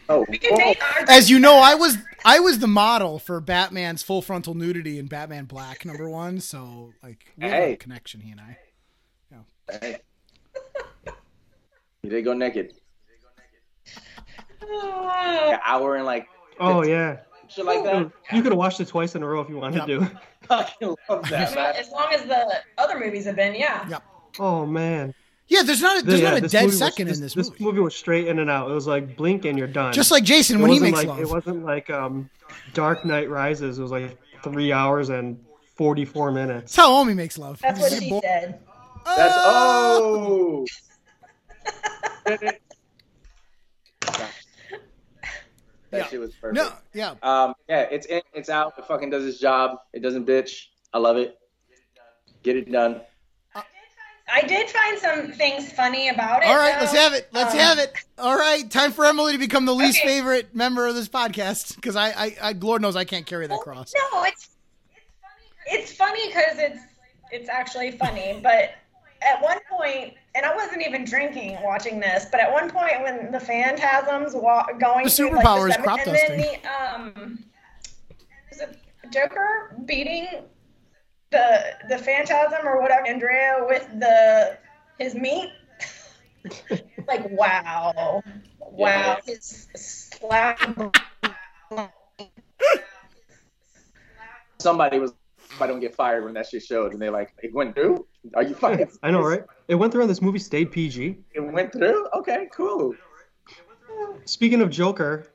[0.08, 3.40] Oh, We can take our As you know, I was I was the model for
[3.40, 6.40] Batman's full frontal nudity in Batman Black number one.
[6.40, 7.76] So like, we have a Hey.
[7.76, 8.58] connection, he and I.
[9.80, 9.98] hey.
[12.02, 12.72] You did go naked.
[14.62, 17.18] An hour and like Oh yeah.
[17.50, 18.10] Shit like that.
[18.32, 20.10] You could have watched it twice in a row if you wanted to.
[20.42, 21.74] Fucking love that, man.
[21.76, 22.46] as long as the
[22.78, 23.86] other movies have been, yeah.
[23.88, 23.98] Yeah.
[24.38, 25.14] Oh man.
[25.48, 27.50] Yeah, there's not a, there's Yeah, not a dead movie was- second in this movie.
[27.50, 28.70] This movie was straight in and out.
[28.70, 29.92] It was like blink and you're done.
[29.92, 31.20] Just like Jason It when he wasn't makes like, love.
[31.20, 32.30] It wasn't like um,
[32.72, 33.78] Dark Knight Rises.
[33.78, 35.38] It was like three hours and
[35.74, 36.76] forty four minutes.
[36.76, 37.58] That's how Omi makes love.
[37.60, 38.60] That's what He's she boy- said.
[39.04, 40.66] That's oh.
[45.90, 46.06] that Yeah.
[46.08, 46.54] shit was perfect.
[46.56, 47.14] No, yeah.
[47.22, 48.74] Um, yeah, it's in, it's out.
[48.78, 49.78] It fucking does its job.
[49.92, 50.66] It doesn't bitch.
[50.92, 51.38] I love it.
[52.42, 53.00] Get it done.
[54.32, 56.48] I did find some things funny about it.
[56.48, 56.80] All right, though.
[56.82, 57.28] let's have it.
[57.32, 57.92] Let's Um, have it.
[58.16, 60.06] All right, time for Emily to become the least Okay.
[60.06, 63.58] favorite member of this podcast because I, I, I, Lord knows I can't carry that
[63.58, 63.92] cross.
[64.12, 64.50] No, it's
[65.66, 66.78] it's funny because it's
[67.32, 68.38] it's actually funny.
[68.40, 68.70] But
[69.22, 73.30] at one point, and I wasn't even drinking watching this, but at one point when
[73.32, 77.44] the phantasms wa- going The through, superpower is like, the crop and then the um,
[78.50, 78.78] is it
[79.10, 80.26] Joker beating
[81.30, 84.58] the the phantasm or whatever Andrea with the
[84.98, 85.50] his meat.
[87.06, 88.22] like wow,
[88.60, 90.58] wow, his slap.
[94.58, 95.12] Somebody was.
[95.62, 98.06] I don't get fired when that shit showed, and they're like, it went through.
[98.34, 98.90] Are you fucking?
[99.02, 99.42] I know, right?
[99.68, 101.18] It went through and this movie stayed PG.
[101.34, 102.08] It went through.
[102.14, 102.94] Okay, cool.
[104.24, 105.28] Speaking of Joker,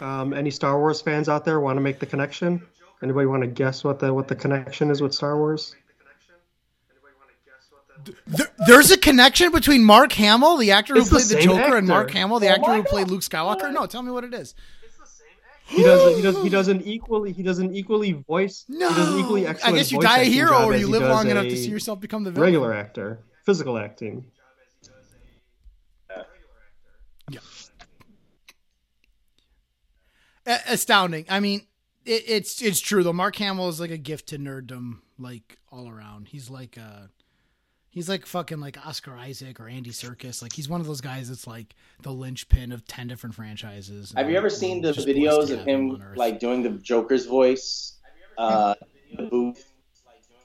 [0.00, 2.66] um, any Star Wars fans out there want to make the connection?
[3.02, 5.74] Anybody want to guess what the what the connection is with Star Wars?
[8.26, 11.42] There, there's a connection between Mark Hamill, the actor who It's the played the, same
[11.42, 11.88] Joker, and.
[11.88, 13.72] Mark Hamill, the actor my who played Luke Skywalker.
[13.72, 14.54] No, tell me what it is.
[15.66, 19.20] He does he does he doesn't equally he doesn't equally voice No, he does an
[19.20, 22.00] equally I guess you die a hero or you live long enough to see yourself
[22.00, 22.46] become the villain.
[22.46, 24.24] regular actor, physical acting.
[27.30, 27.40] Yeah.
[30.68, 31.24] astounding.
[31.28, 31.66] I mean,
[32.04, 33.12] it, it's it's true though.
[33.12, 36.28] Mark Hamill is like a gift to nerddom, like all around.
[36.28, 37.06] He's like uh
[37.94, 40.42] he's like fucking like Oscar Isaac or Andy Serkis.
[40.42, 44.12] Like he's one of those guys that's like the linchpin of ten different franchises.
[44.16, 46.18] Have you ever seen the videos of him him on Earth.
[46.18, 47.94] like doing the Joker's voice?
[48.36, 48.74] Uh,
[49.16, 49.72] the booth,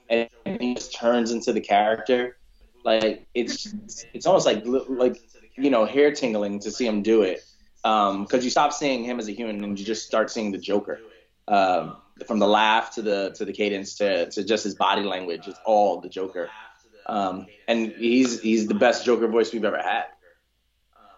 [0.09, 2.37] and he just turns into the character.
[2.85, 3.73] Like it's
[4.13, 5.19] it's almost like like
[5.57, 7.43] you know hair tingling to see him do it.
[7.83, 10.57] Um, because you stop seeing him as a human and you just start seeing the
[10.57, 10.99] Joker.
[11.47, 15.47] Um, from the laugh to the to the cadence to, to just his body language,
[15.47, 16.49] it's all the Joker.
[17.09, 20.05] Um, and he's he's the best Joker voice we've ever had.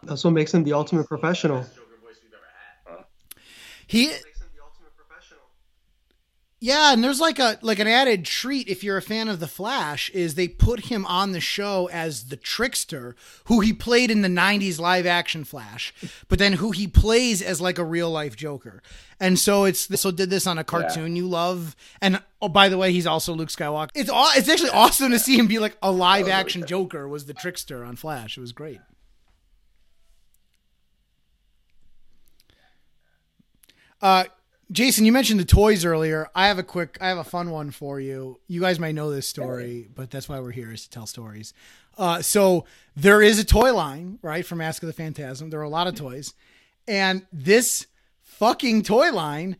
[0.03, 1.65] That's what makes him the ultimate professional.
[3.87, 4.13] He
[6.63, 9.47] Yeah, and there's like a like an added treat if you're a fan of the
[9.47, 14.21] Flash is they put him on the show as the trickster who he played in
[14.21, 15.91] the 90s live action Flash,
[16.27, 18.83] but then who he plays as like a real life Joker.
[19.19, 22.77] And so it's so did this on a cartoon you love and oh by the
[22.77, 23.89] way, he's also Luke Skywalker.
[23.95, 27.25] It's aw- it's actually awesome to see him be like a live action Joker was
[27.25, 28.37] the trickster on Flash.
[28.37, 28.81] It was great.
[33.99, 34.25] Uh,
[34.71, 36.29] Jason, you mentioned the toys earlier.
[36.33, 38.39] I have a quick, I have a fun one for you.
[38.47, 41.53] You guys might know this story, but that's why we're here is to tell stories.
[41.97, 45.49] Uh, so there is a toy line, right, from Mask of the Phantasm.
[45.49, 46.33] There are a lot of toys,
[46.87, 47.87] and this
[48.21, 49.57] fucking toy line,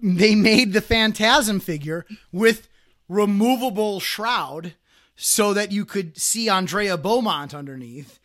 [0.00, 2.68] they made the Phantasm figure with
[3.08, 4.74] removable shroud
[5.16, 8.20] so that you could see Andrea Beaumont underneath,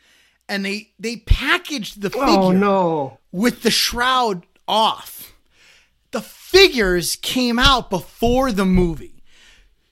[0.48, 3.18] and they they packaged the figure Oh no!
[3.32, 5.33] with the shroud off.
[6.14, 9.24] The figures came out before the movie.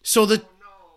[0.01, 0.43] So the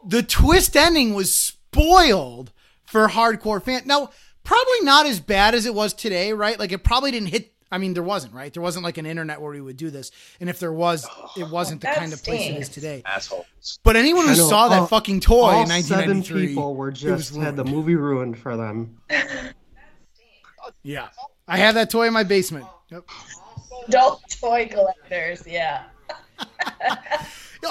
[0.07, 2.53] the twist ending was spoiled
[2.85, 3.87] for hardcore fans.
[3.87, 4.11] Now,
[4.45, 6.59] probably not as bad as it was today, right?
[6.59, 8.53] Like it probably didn't hit I mean, there wasn't, right?
[8.55, 10.13] There wasn't like an internet where we would do this.
[10.39, 11.05] And if there was,
[11.37, 13.03] it wasn't the That kind of place it is today.
[13.05, 13.81] Assholes.
[13.83, 17.35] But anyone who saw that all- fucking toy All in seven 1993, people were just
[17.35, 18.99] had the movie ruined for them.
[20.83, 21.09] Yeah.
[21.47, 22.67] I have that toy in my basement.
[22.91, 23.05] Yep.
[23.89, 25.85] Adult toy collectors, yeah.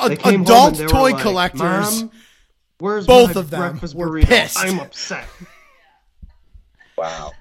[0.08, 2.06] They came home Adult and they were toy like, collectors.
[2.80, 4.26] Where's Both of them were burrito?
[4.26, 4.60] pissed.
[4.60, 5.28] I'm upset.
[6.95, 7.32] Wow.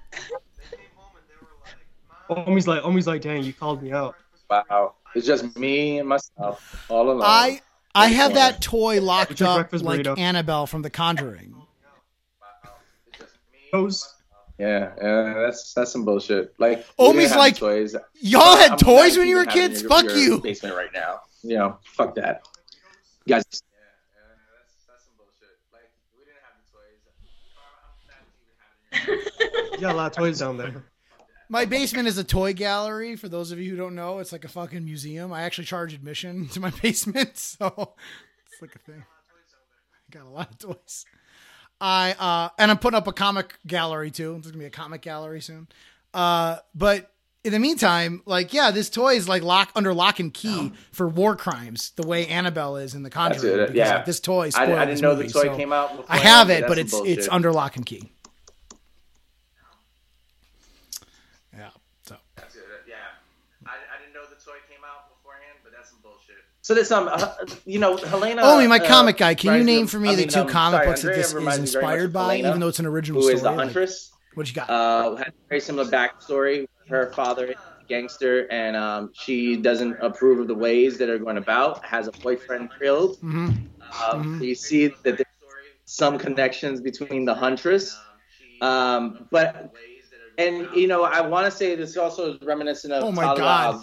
[2.31, 4.17] Omi's like, Omi's like, dang, you called me out.
[4.51, 4.95] Wow.
[5.15, 7.23] It's just me and myself all alone.
[7.23, 7.61] I
[7.95, 10.19] I have that toy locked up like burrito?
[10.19, 11.55] Annabelle from The Conjuring.
[13.73, 14.15] Those
[14.63, 16.55] Yeah, yeah, that's that's some bullshit.
[16.57, 17.97] Like we Omi's like, toys.
[18.21, 19.83] Y'all had I'm toys when you were even have it in kids?
[19.83, 20.41] your- Fuck your you.
[20.41, 21.23] Basement right now.
[21.43, 22.47] You know, fuck that.
[23.27, 23.45] You guys.
[29.09, 30.85] you got a lot of toys down there.
[31.49, 33.17] My basement is a toy gallery.
[33.17, 35.33] For those of you who don't know, it's like a fucking museum.
[35.33, 37.95] I actually charge admission to my basement, so
[38.47, 39.03] it's like a thing.
[39.03, 41.05] I got a lot of toys.
[41.83, 44.35] I uh, and I'm putting up a comic gallery too.
[44.35, 45.67] There's gonna be a comic gallery soon.
[46.15, 47.11] Uh, but
[47.43, 51.09] in the meantime, like yeah, this toy is like lock under lock and key for
[51.09, 53.57] war crimes, the way Annabelle is in The Conjuring.
[53.57, 53.97] because, yeah.
[53.97, 54.51] like, this toy.
[54.55, 56.05] I, I didn't know movie, the toy so came out.
[56.09, 57.19] I have it, but it's bullshit.
[57.19, 58.09] it's under lock and key.
[61.53, 61.71] Yeah.
[62.05, 62.95] So That's it, Yeah,
[63.67, 66.47] I, I didn't know the toy came out beforehand, but that's some bullshit.
[66.63, 67.35] So this um, uh,
[67.67, 68.43] you know, Helena.
[68.45, 69.35] Oh, my uh, comic guy.
[69.35, 71.27] Can you name for me I the mean, two um, comic sorry, books that this
[71.29, 73.35] is reminds me very much inspired by, Helena, even though it's an original who story?
[73.35, 74.13] is the Like, Huntress.
[74.35, 74.71] what you got?
[74.71, 76.67] Uh, had a very similar backstory.
[76.89, 81.19] Her father is a gangster, and um, she doesn't approve of the ways that are
[81.19, 81.85] going about.
[81.85, 83.19] Has a boyfriend killed.
[83.23, 83.57] Mhm.
[84.13, 85.25] Um, You see that there's
[85.85, 87.99] some connections between the Huntress,
[88.61, 89.75] um, but
[90.39, 93.43] and you know I want to say this also is reminiscent of Oh my Talia
[93.43, 93.81] God.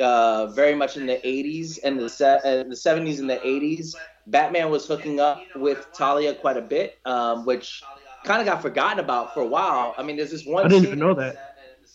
[0.00, 3.94] Uh, very much in the 80s and the se- uh, the 70s and the 80s.
[4.26, 7.82] Batman was hooking up with Talia quite a bit, um, which
[8.24, 9.94] kind of got forgotten about for a while.
[9.98, 10.64] I mean, there's this one.
[10.64, 11.36] I didn't even know that.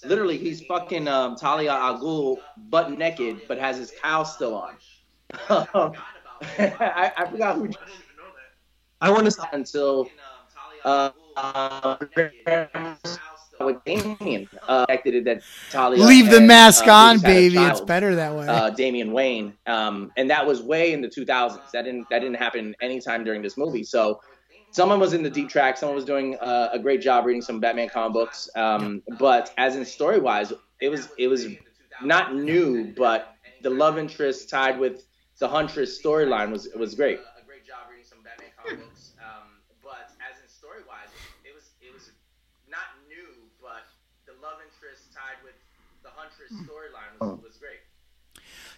[0.04, 4.78] Literally, he's fucking um, Talia al Ghul butt naked, but has his cow still on.
[6.60, 7.70] I, I forgot who
[9.02, 9.32] I want to.
[9.32, 10.12] stop until
[10.84, 13.15] uh, uh, with
[13.86, 15.42] Damian uh, that
[15.72, 17.58] Talia Leave the mask uh, on, baby.
[17.58, 18.48] It's better that way.
[18.48, 21.72] Uh, Damian Wayne, um, and that was way in the 2000s.
[21.72, 23.84] That didn't that didn't happen anytime during this movie.
[23.84, 24.22] So
[24.76, 25.78] someone was in the deep track.
[25.78, 28.50] Someone was doing uh, a great job reading some Batman comic books.
[28.56, 31.48] Um, but as in story wise, it was it was
[32.02, 35.06] not new, but the love interest tied with
[35.40, 37.20] the Huntress storyline was was great.
[37.20, 39.14] A great job reading some Batman comic books.
[39.24, 41.10] Um, but as in story wise,
[41.48, 42.12] it was it was
[42.68, 43.88] not new, but
[44.28, 45.56] the love interest tied with
[46.50, 47.80] the storyline was, was great.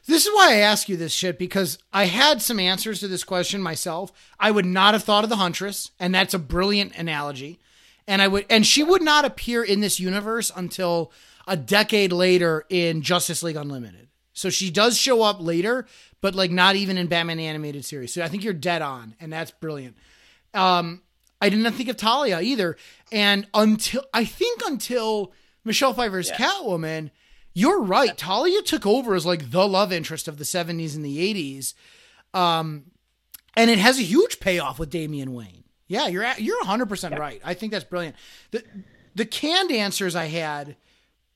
[0.06, 3.24] This is why I ask you this shit because I had some answers to this
[3.24, 4.12] question myself.
[4.40, 7.60] I would not have thought of the Huntress, and that's a brilliant analogy.
[8.08, 11.12] And I would, and she would not appear in this universe until
[11.46, 14.08] a decade later in Justice League Unlimited.
[14.32, 15.88] So she does show up later,
[16.22, 18.14] but like not even in Batman the animated series.
[18.14, 19.98] So I think you're dead on, and that's brilliant.
[20.54, 21.02] Um,
[21.42, 22.78] I didn't think of Talia either,
[23.12, 27.12] and until I think until Michelle Pfeiffer's Catwoman,
[27.58, 28.16] you're right.
[28.16, 31.74] Talia took over as like the love interest of the 70s and the 80s.
[32.40, 32.92] Um,
[33.56, 35.64] and it has a huge payoff with Damian Wayne.
[35.88, 37.42] Yeah, you're at, you're 100% right.
[37.44, 38.16] I think that's brilliant.
[38.52, 38.64] The
[39.16, 40.76] the canned answers I had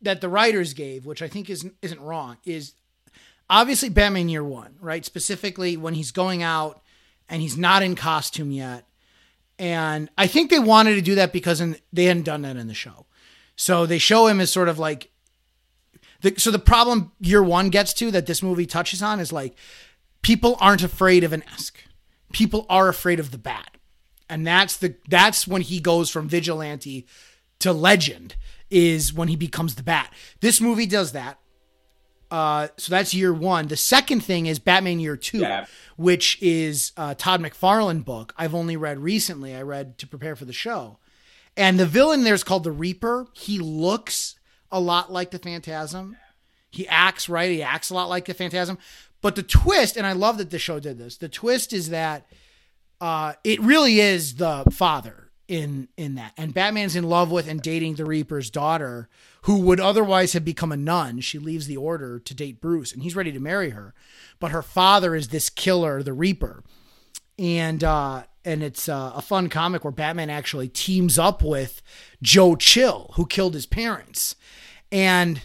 [0.03, 2.73] that the writers gave, which I think isn't isn't wrong, is
[3.49, 5.03] obviously Batman Year 1, right?
[5.03, 6.83] Specifically when he's going out
[7.29, 8.85] and he's not in costume yet.
[9.57, 12.67] And I think they wanted to do that because in, they hadn't done that in
[12.67, 13.07] the show.
[13.55, 15.10] So they show him as sort of like
[16.21, 19.55] the, so the problem year one gets to that this movie touches on is like
[20.21, 21.79] people aren't afraid of an mask.
[22.31, 23.77] People are afraid of the bat.
[24.29, 27.05] And that's the that's when he goes from vigilante
[27.59, 28.35] to legend
[28.69, 30.13] is when he becomes the bat.
[30.39, 31.37] This movie does that.
[32.29, 33.67] Uh, so that's year one.
[33.67, 35.65] The second thing is Batman Year Two, Yeah.
[35.97, 38.33] which is a Todd McFarlane book.
[38.37, 39.53] I've only read recently.
[39.53, 40.97] I read to prepare for the show,
[41.57, 43.27] and the villain there is called the Reaper.
[43.33, 44.35] He looks
[44.71, 46.17] a lot like the Phantasm.
[46.69, 47.51] He acts right.
[47.51, 48.77] He acts a lot like the Phantasm.
[49.21, 51.17] But the twist, and I love that the show did this.
[51.17, 52.25] The twist is that
[52.99, 57.61] uh, it really is the father in in that, and Batman's in love with and
[57.61, 59.09] dating the Reaper's daughter,
[59.43, 61.19] who would otherwise have become a nun.
[61.19, 63.93] She leaves the order to date Bruce, and he's ready to marry her,
[64.39, 66.63] but her father is this killer, the Reaper,
[67.37, 71.81] and uh, and it's uh, a fun comic where Batman actually teams up with
[72.21, 74.35] Joe Chill, who killed his parents,
[74.91, 75.41] and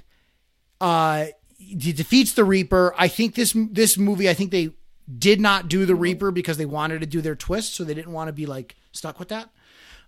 [0.81, 1.27] uh,
[1.59, 2.95] he defeats the Reaper.
[2.97, 4.71] I think this this movie, I think they
[5.19, 8.13] did not do the Reaper because they wanted to do their twist, so they didn't
[8.13, 9.51] want to be like stuck with that.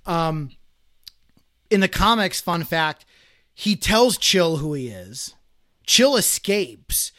[0.06, 0.50] Um,
[1.70, 3.04] in the comics, fun fact,
[3.54, 5.34] he tells Chill who he is.
[5.86, 7.12] Chill escapes.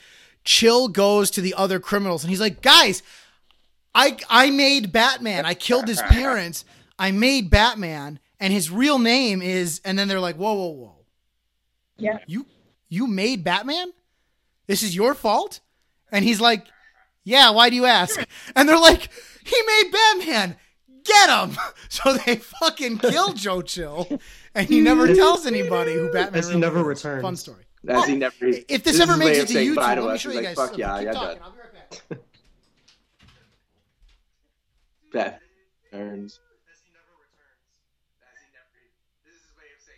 [0.43, 3.03] Chill goes to the other criminals and he's like, guys,
[3.93, 5.45] I I made Batman.
[5.45, 6.65] I killed his parents.
[6.97, 9.81] I made Batman, and his real name is.
[9.85, 10.95] And then they're like, whoa, whoa, whoa.
[11.99, 12.19] Yeah.
[12.27, 12.45] You
[12.89, 13.91] you made Batman?
[14.67, 15.59] This is your fault?
[16.11, 16.65] And he's like,
[17.23, 18.19] Yeah, why do you ask?
[18.55, 19.09] And they're like,
[19.45, 20.55] He made Batman.
[21.03, 21.57] Get him.
[21.91, 24.19] So they fucking kill Joe Chill.
[24.53, 27.23] And he never tells anybody who Batman As he never returns.
[27.23, 27.63] Fun story.
[27.87, 28.35] As he never.
[28.41, 30.21] If this, is ever makes it to YouTube, bye to let me us.
[30.21, 30.67] show He's you like, guys.
[30.69, 31.37] Fuck yeah, Keep yeah, talking.
[31.39, 31.43] done.
[31.43, 32.19] I'll be right back.
[35.11, 35.39] Bat
[35.91, 36.39] turns.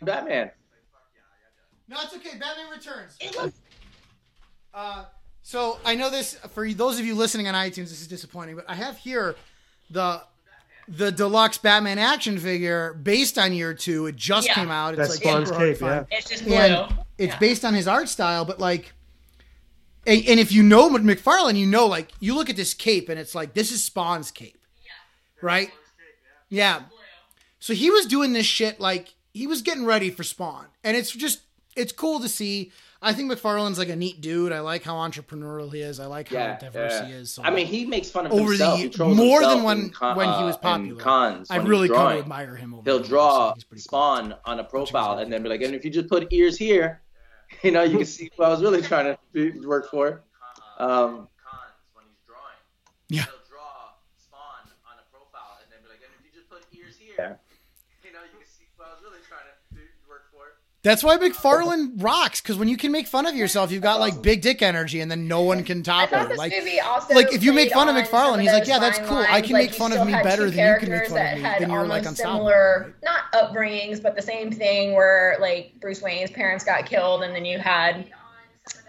[0.00, 0.50] Batman.
[1.88, 2.38] No, it's okay.
[2.38, 3.18] Batman Returns.
[4.74, 5.04] Uh,
[5.42, 7.90] so I know this for those of you listening on iTunes.
[7.90, 9.34] This is disappointing, but I have here
[9.90, 10.22] the
[10.88, 14.06] the deluxe Batman action figure based on year two.
[14.06, 14.54] It just Yeah.
[14.54, 14.94] came out.
[14.94, 16.16] It's That's like Spawn's super hard to cape, yeah.
[16.18, 16.54] It's just blue.
[16.54, 17.38] and it's Yeah.
[17.38, 18.92] based on his art style, but like,
[20.06, 23.18] and, and if you know McFarlane, you know, like, you look at this cape and
[23.18, 24.58] it's like, this is Spawn's cape,
[25.40, 25.70] right?
[26.48, 26.82] Yeah.
[27.60, 31.12] So he was doing this shit like he was getting ready for Spawn, and it's
[31.12, 31.42] just
[31.76, 32.72] it's cool to see.
[33.04, 34.52] I think McFarlane's like a neat dude.
[34.52, 35.98] I like how entrepreneurial he is.
[35.98, 37.06] I like how Yeah, diverse yeah.
[37.06, 37.32] he is.
[37.32, 38.80] So I mean, he makes fun of over himself.
[38.80, 41.00] the He more himself than when con- when he was uh, popular.
[41.02, 42.74] Cons I've really he's come to admire him.
[42.74, 43.98] Over He'll the draw He's pretty cool.
[43.98, 47.02] Spawn on a profile and then be like, and if you just put ears here,
[47.62, 50.22] you know, you can see who I was really trying to work for.
[50.78, 51.28] Um,
[53.08, 53.24] Yeah.
[53.24, 53.24] Yeah.
[60.84, 64.20] That's why McFarlane rocks because when you can make fun of yourself, you've got like
[64.20, 66.36] big dick energy, and then no one can top it.
[66.36, 66.52] Like,
[67.10, 69.18] like if you make fun of McFarlane, he's like, yeah, that's cool.
[69.18, 71.42] I can Like, make fun of me better than you can make fun of me.
[71.42, 72.48] Then you're like unstoppable.
[72.48, 77.32] similar, not upbringings, but the same thing where like Bruce Wayne's parents got killed, and
[77.32, 78.06] then you had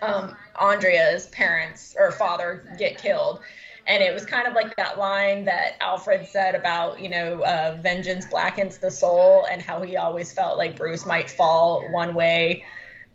[0.02, 3.40] um, Andrea's parents or father get killed.
[3.86, 7.78] And it was kind of like that line that Alfred said about, you know, uh,
[7.82, 12.64] vengeance blackens the soul, and how he always felt like Bruce might fall one way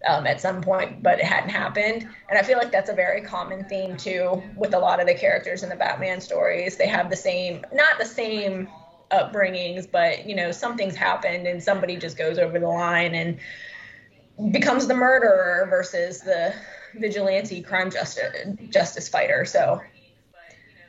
[0.06, 2.06] um, at some point, but it hadn't happened.
[2.28, 5.14] And I feel like that's a very common theme too with a lot of the
[5.14, 6.76] characters in the Batman stories.
[6.76, 8.68] They have the same, not the same
[9.10, 14.86] upbringings, but you know, something's happened and somebody just goes over the line and becomes
[14.86, 16.54] the murderer versus the
[16.94, 18.32] vigilante crime justice
[18.70, 19.44] justice fighter.
[19.44, 19.80] So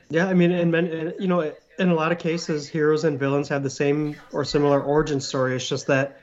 [0.09, 3.47] Yeah, I mean, and, and you know, in a lot of cases, heroes and villains
[3.49, 5.55] have the same or similar origin story.
[5.55, 6.19] It's just that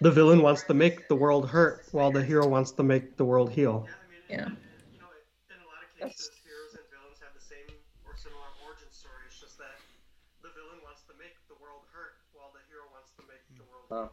[0.00, 3.24] the villain wants to make the world hurt, while the hero wants to make the
[3.24, 3.88] world heal.
[4.28, 4.48] yeah.
[5.98, 7.76] cases, heroes and villains have the same
[8.06, 9.24] or similar origin story.
[9.26, 9.76] It's just that
[10.42, 13.64] the villain wants to make the world hurt, while the hero wants to make the
[13.64, 14.12] world Oh.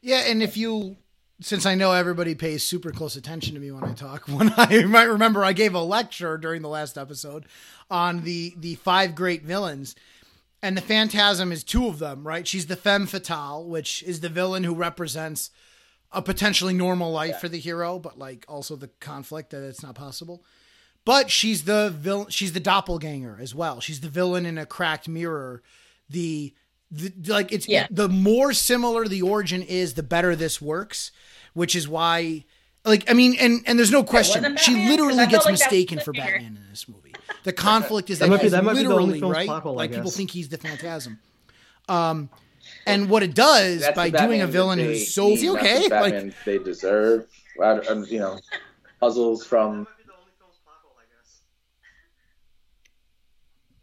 [0.00, 0.96] Yeah, and if you,
[1.40, 4.84] since I know everybody pays super close attention to me when I talk, when I
[4.84, 7.46] might remember, I gave a lecture during the last episode
[7.90, 9.94] on the the five great villains,
[10.62, 12.46] and the Phantasm is two of them, right?
[12.46, 15.50] She's the femme fatale, which is the villain who represents
[16.10, 19.94] a potentially normal life for the hero, but like also the conflict that it's not
[19.94, 20.42] possible.
[21.04, 22.28] But she's the villain.
[22.30, 23.80] She's the doppelganger as well.
[23.80, 25.62] She's the villain in a cracked mirror.
[26.10, 26.54] The,
[26.90, 27.86] the like it's Yeah.
[27.90, 31.10] the more similar the origin is, the better this works.
[31.54, 32.44] Which is why,
[32.84, 36.12] like, I mean, and and there's no question, wasn't she literally gets like mistaken for
[36.12, 36.32] cliffhanger.
[36.34, 37.14] Batman in this movie.
[37.42, 39.46] The conflict is that, That might be- that might be the only literally right.
[39.46, 41.18] plot hole, like people think he's the Phantasm.
[41.88, 42.28] Um,
[42.86, 45.58] and what it does That's by doing a villain they who's so he not the
[45.60, 45.80] okay?
[45.88, 47.26] Like, Batman they deserve.
[47.60, 48.38] Um, you know,
[49.00, 49.86] puzzles from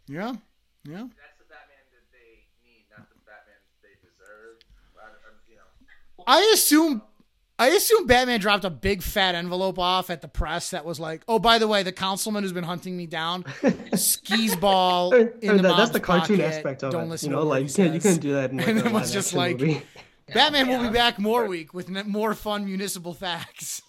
[0.08, 0.32] yeah,
[0.84, 1.06] yeah.
[1.18, 4.62] That's the Batman that they need, not the Batman they deserve.
[5.50, 6.15] You know.
[6.26, 7.02] I assume
[7.58, 11.22] I assume Batman dropped a big fat envelope off at the press that was like,
[11.26, 13.44] "Oh, by the way, the councilman who's been hunting me down,
[13.94, 16.54] skis ball in the that- that's the cartoon pocket.
[16.54, 17.08] aspect of Don't it.
[17.10, 19.10] listen You know, like you can't, you can't do that in like and it was
[19.12, 19.80] just like, movie.
[20.34, 23.80] Batman will be back more week with more fun municipal facts.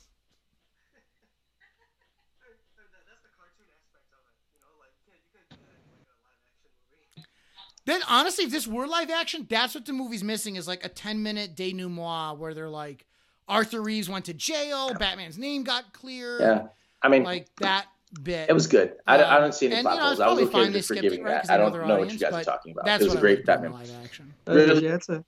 [7.87, 10.89] Then honestly, if this were live action, that's what the movie's missing is like a
[10.89, 13.05] 10 minute denouement where they're like,
[13.47, 16.41] Arthur Reeves went to jail, Batman's name got cleared.
[16.41, 16.67] Yeah,
[17.01, 17.85] I mean, like that
[18.23, 18.49] bit.
[18.49, 18.95] it was good.
[19.07, 20.19] I, don't- I Um, don't see any and, plot you know, it's holes.
[20.19, 21.53] I was probably okay fine they with forgiving it, right, 'cause that.
[21.53, 22.83] I don't their know what you guys are talking about.
[22.83, 23.71] That's It was a what I great like about Batman.
[23.79, 24.33] live action.
[24.45, 24.83] Uh, Really?
[24.85, 25.23] yeah, it's a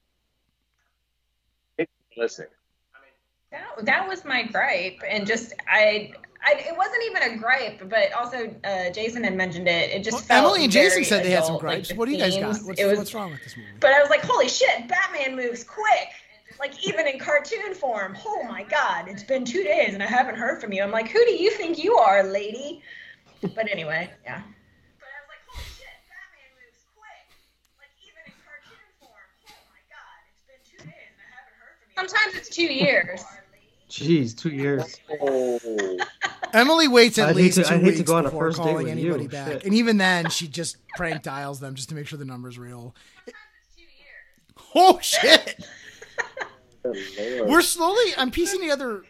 [2.17, 2.47] Listen,
[3.51, 6.11] That, that was my gripe, and just I,
[6.41, 9.91] I it wasn't even a gripe, but also uh, Jason had mentioned it.
[9.91, 11.89] It just Well, felt Emily and Jason said they had some adult, like, gripes.
[11.89, 12.47] the what do you guys got?
[12.63, 13.69] What's, was, what's wrong with this movie?
[13.79, 16.09] But I was like, holy shit, Batman moves quick.
[16.59, 18.17] Like even in cartoon form.
[18.25, 20.81] Oh my god, it's been two days and I haven't heard from you.
[20.83, 22.81] I'm like, who do you think you are, lady?
[23.41, 24.41] But anyway, yeah.
[24.99, 27.31] But I was like, holy shit, Batman moves quick.
[27.79, 29.31] Like even in cartoon form.
[29.47, 32.09] Oh my god, it's been two days and I haven't heard from you.
[32.09, 33.23] Sometimes it's two years.
[33.89, 34.97] Jeez, two years.
[35.21, 35.97] oh,
[36.53, 38.47] Emily waits at I'd least to- two I'd hate to weeks go on a before
[38.47, 39.29] first date calling with anybody you.
[39.29, 39.65] back, Shit.
[39.65, 42.95] and even then, she just prank dials them just to make sure the number's real.
[44.75, 45.65] Oh shit!
[46.83, 48.11] We're slowly.
[48.17, 49.03] I'm piecing together.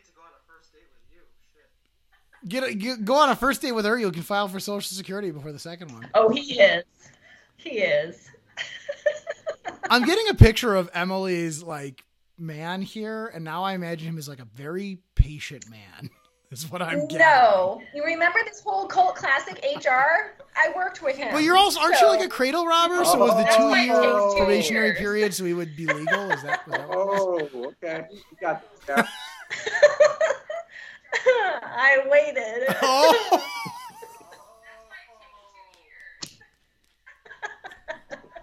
[2.48, 3.98] Get, a, get go on a first date with her.
[3.98, 6.10] You can file for Social Security before the second one.
[6.14, 6.84] Oh, he is.
[7.58, 8.30] He is.
[9.90, 12.02] I'm getting a picture of Emily's like
[12.38, 16.10] man here, and now I imagine him as like a very patient man.
[16.52, 17.20] Is what I'm getting.
[17.20, 17.80] No.
[17.94, 21.30] You remember this whole cult classic HR I worked with him.
[21.32, 23.06] But you're also aren't so- you like a cradle robber?
[23.06, 24.98] So was the oh, two year two probationary years.
[24.98, 26.32] period so he would be legal?
[26.32, 27.50] Is that, oh, was that was?
[27.54, 28.06] Oh, okay.
[28.12, 28.90] You got this.
[28.90, 29.08] Yeah.
[31.64, 32.76] I waited.
[32.82, 33.44] Oh.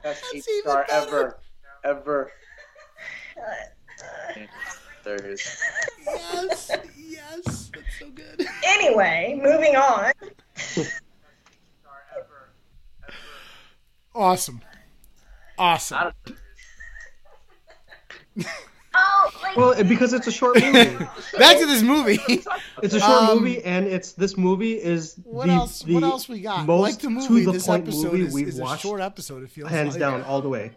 [0.03, 1.39] Best eight even star better.
[1.85, 2.33] ever, ever.
[5.05, 5.63] There is.
[6.05, 7.56] yes, yes, that's
[7.99, 8.47] so good.
[8.65, 10.13] anyway, moving on.
[14.15, 14.63] Awesome,
[15.59, 16.13] awesome.
[18.99, 20.73] Oh, like Well, because it's a short movie.
[21.39, 22.19] Back to this movie.
[22.83, 25.81] It's a short Um, movie, and it's this movie is What the, else?
[25.83, 26.67] the what else we got?
[26.67, 28.81] most like the movie, to the this point episode movie is, we've is a watched,
[28.81, 29.43] short episode.
[29.43, 30.01] It feels hands like.
[30.01, 30.71] down all the way.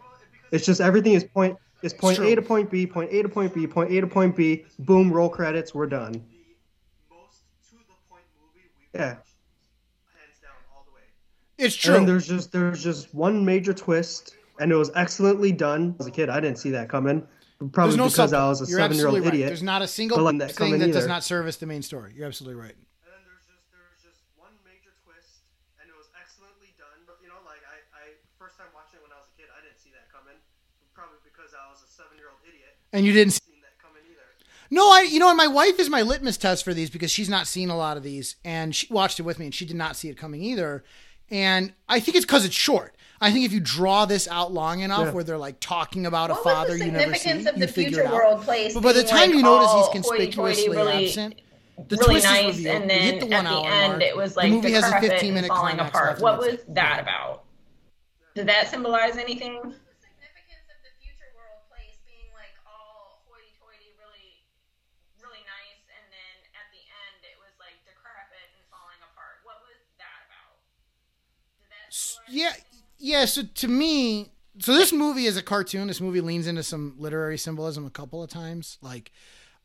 [0.52, 2.26] It's just everything is point is point true.
[2.28, 4.66] A to point B, point A to point B, point A to point B.
[4.80, 6.22] Boom, roll credits, we're done.
[8.94, 9.16] Yeah.
[11.60, 11.94] It's true.
[11.94, 15.94] And then there's just there's just one major twist, and it was excellently done.
[16.00, 17.26] As a kid, I didn't see that coming.
[17.72, 18.40] Probably no because subplot.
[18.40, 19.28] I was a seven year old right.
[19.28, 19.48] idiot.
[19.52, 21.66] There's not a single But let that come thing in that does not service the
[21.66, 22.16] main story.
[22.16, 22.72] You're absolutely right.
[22.72, 25.44] And then there's just there's just one major twist,
[25.76, 27.04] and it was excellently done.
[27.04, 29.52] But you know, like I, I first time watching it when I was a kid,
[29.52, 29.76] I didn't
[33.36, 33.49] see
[34.70, 35.02] No, I.
[35.10, 37.70] You know, and my wife is my litmus test for these because she's not seen
[37.70, 40.08] a lot of these, and she watched it with me, and she did not see
[40.08, 40.84] it coming either.
[41.30, 42.94] And I think it's because it's short.
[43.20, 45.10] I think if you draw this out long enough, Yeah.
[45.12, 47.90] where they're like talking about a father you never see, significance of you the figure
[47.90, 48.14] future it out.
[48.14, 48.74] world place?
[48.74, 51.40] But by the time like, you notice all he's hoity-toity, conspicuously really, absent,
[51.88, 52.74] the really twist nice, is revealed.
[52.76, 54.02] and We then hit the one at the end mark.
[54.02, 56.20] it was The like movie has a 15 minute falling apart.
[56.20, 57.44] What was that about?
[58.34, 59.58] Did that symbolize anything?
[59.60, 64.40] significance of the future world place being like all hoity-toity, really,
[65.20, 69.44] really nice, and then at the end it was like decrepit and falling apart.
[69.44, 70.56] What was that about?
[71.60, 72.52] Did that symbolize Yeah,
[72.98, 73.24] yeah.
[73.24, 75.88] So to me, so this movie is a cartoon.
[75.88, 78.78] This movie leans into some literary symbolism a couple of times.
[78.80, 79.12] Like,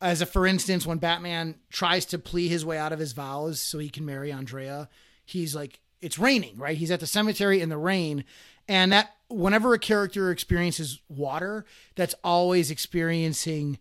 [0.00, 3.60] as a for instance, when Batman tries to plea his way out of his vows
[3.60, 4.88] so he can marry Andrea,
[5.24, 6.76] he's like, it's raining, right?
[6.76, 8.24] He's at the cemetery in the rain,
[8.68, 11.64] and that whenever a character experiences water,
[11.94, 13.78] that's always experiencing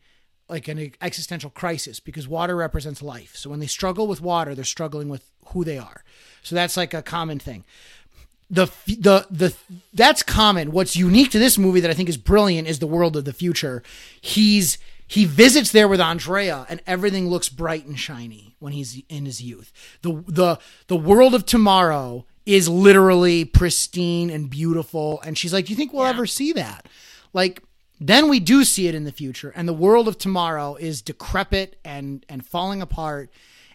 [0.48, 3.36] like an existential crisis because water represents life.
[3.36, 6.04] So when they struggle with water, they're struggling with who they are.
[6.44, 7.66] So that's like a common thing
[8.50, 9.56] the the the
[9.94, 10.72] that's common.
[10.72, 13.34] What's unique to this movie that I think is brilliant is the world of the
[13.34, 13.82] future.
[14.22, 14.78] He's
[15.08, 19.42] he visits there with Andrea, and everything looks bright and shiny when he's in his
[19.42, 19.72] youth.
[20.02, 25.72] the the The world of tomorrow is literally pristine and beautiful, and she's like, "Do
[25.72, 26.88] you think we'll ever see that?"
[27.34, 27.64] Like
[28.00, 31.80] then we do see it in the future, and the world of tomorrow is decrepit
[31.84, 33.32] and and falling apart,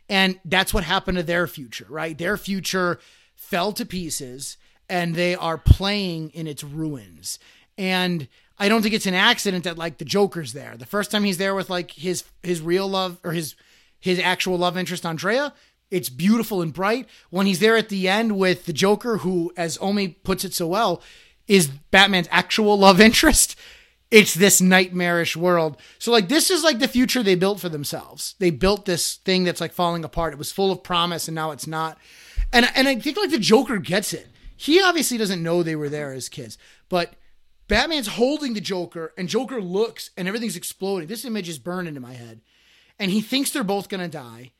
[0.08, 2.16] and that's what happened to their future, right?
[2.16, 3.00] Their future
[3.40, 7.38] fell to pieces and they are playing in its ruins.
[7.78, 8.28] And
[8.58, 10.76] I don't think it's an accident that like the Joker's there.
[10.76, 13.56] The first time he's there with like his his real love or his
[13.98, 15.54] his actual love interest Andrea,
[15.90, 17.08] it's beautiful and bright.
[17.30, 20.66] When he's there at the end with the Joker who as Omi puts it so
[20.66, 21.02] well
[21.48, 23.56] is Batman's actual love interest,
[24.10, 25.78] it's this nightmarish world.
[25.98, 28.34] So like this is like the future they built for themselves.
[28.38, 30.34] They built this thing that's like falling apart.
[30.34, 31.96] It was full of promise and now it's not.
[32.52, 34.28] And and I think like the Joker gets it.
[34.56, 37.14] He obviously doesn't know they were there as kids, but
[37.68, 41.08] Batman's holding the Joker and Joker looks and everything's exploding.
[41.08, 42.40] This image is burned into my head.
[42.98, 44.50] And he thinks they're both going to die.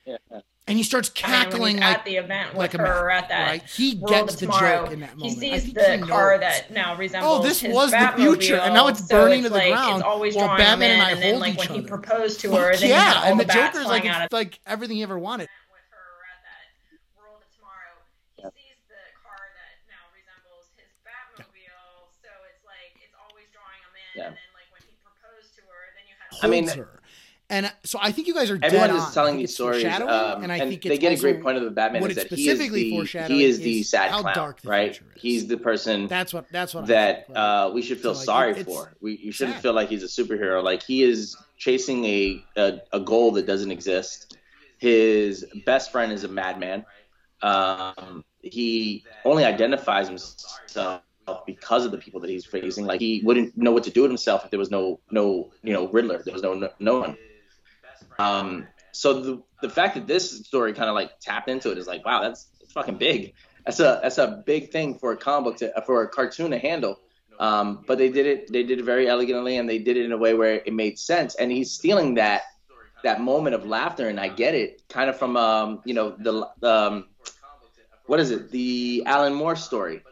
[0.66, 3.24] And he starts I mean, cackling like at the event with like a her mad,
[3.24, 3.62] at that right?
[3.68, 5.36] He World gets of the Tomorrow, joke in that He moment.
[5.52, 8.72] I sees the he car that now resembles Oh, this his was the future, and
[8.72, 11.02] now it's so burning it's to the like, ground It's always while Batman him and
[11.02, 11.88] I in, and then hold like each when he other.
[11.88, 14.96] proposed to Fuck her, then yeah, you and the, the Joker's like it's like everything
[14.96, 15.48] he ever wanted.
[15.72, 16.70] with her at that
[17.18, 18.00] world of tomorrow.
[18.36, 23.80] He sees the car that now resembles his Batmobile, so it's like it's always drawing
[23.84, 24.09] him in.
[24.20, 24.26] Yeah.
[24.28, 26.96] And then like when he proposed to her, then you had I mean- holds her.
[27.52, 29.10] And so I think you guys are Everyone dead is on.
[29.10, 31.10] I telling think these it's stories, foreshadowing, um, and I think they it's get a
[31.16, 33.40] also- great point of the Batman what is it's that he is specifically the foreshadowing
[33.40, 34.94] he is the is sad how clown, dark the right?
[34.94, 35.20] future is.
[35.22, 37.64] He's the person That's what that's what I that think, right?
[37.64, 38.92] uh, we should feel So, like, sorry it's for.
[39.00, 39.62] We you shouldn't sad.
[39.64, 40.62] feel like he's a superhero.
[40.62, 44.36] Like he is chasing a, a a goal that doesn't exist.
[44.78, 46.86] His best friend is a madman.
[47.42, 51.02] Um, he only identifies himself
[51.46, 52.84] because of the people that he's facing.
[52.86, 55.72] Like he wouldn't know what to do with himself if there was no no you
[55.72, 56.22] know Riddler.
[56.22, 57.16] There was no no, no one.
[58.18, 61.86] Um, so the the fact that this story kind of like tapped into it is
[61.86, 63.34] like wow that's, that's fucking big.
[63.64, 66.58] That's a that's a big thing for a comic book to for a cartoon to
[66.58, 66.98] handle.
[67.38, 70.12] Um, but they did it they did it very elegantly and they did it in
[70.12, 71.34] a way where it made sense.
[71.34, 72.42] And he's stealing that
[73.02, 76.48] that moment of laughter and I get it kind of from um you know the
[76.62, 77.06] um
[78.10, 78.50] what is it?
[78.50, 80.02] The Alan Moore story,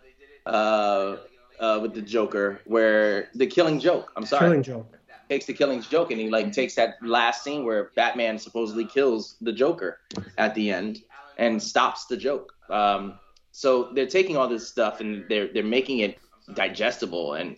[0.48, 1.16] uh,
[1.60, 4.12] uh, with the Joker, where the Killing Joke.
[4.16, 4.96] I'm sorry, Killing joke.
[5.28, 9.36] takes the Killing Joke, and he like takes that last scene where Batman supposedly kills
[9.40, 10.00] the Joker
[10.36, 11.02] at the end
[11.38, 12.52] and stops the joke.
[12.68, 13.18] Um,
[13.52, 16.18] so they're taking all this stuff and they're they're making it
[16.54, 17.56] digestible and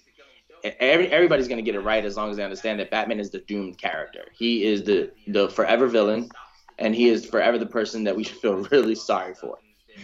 [0.62, 3.30] every, everybody's going to get it right as long as they understand that Batman is
[3.30, 4.26] the doomed character.
[4.36, 6.28] He is the the forever villain,
[6.78, 9.59] and he is forever the person that we should feel really sorry for.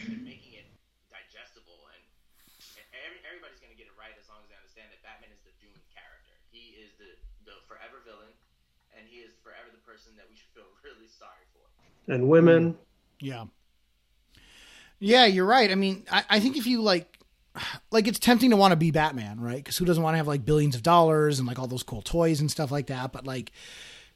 [0.08, 0.66] Making it
[1.12, 2.02] digestible, and
[2.92, 5.42] every, everybody's going to get it right as long as they understand that Batman is
[5.44, 6.36] the doomed character.
[6.52, 8.32] He is the the forever villain,
[8.96, 11.66] and he is forever the person that we should feel really sorry for.
[12.08, 12.76] And women.
[13.20, 13.44] Yeah.
[14.98, 15.70] Yeah, you're right.
[15.70, 17.18] I mean, I, I think if you like,
[17.90, 19.56] like it's tempting to want to be Batman, right?
[19.56, 22.02] Because who doesn't want to have like billions of dollars and like all those cool
[22.02, 23.12] toys and stuff like that?
[23.12, 23.52] But like,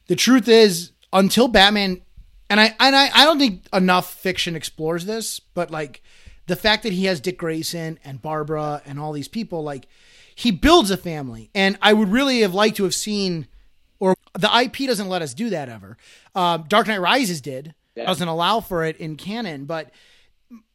[0.07, 2.01] the truth is, until Batman,
[2.49, 6.01] and I and I, I don't think enough fiction explores this, but like
[6.47, 9.87] the fact that he has Dick Grayson and Barbara and all these people, like
[10.35, 13.47] he builds a family, and I would really have liked to have seen,
[13.99, 15.97] or the IP doesn't let us do that ever.
[16.33, 18.05] Um, Dark Knight Rises did Yeah.
[18.05, 19.91] doesn't allow for it in canon, but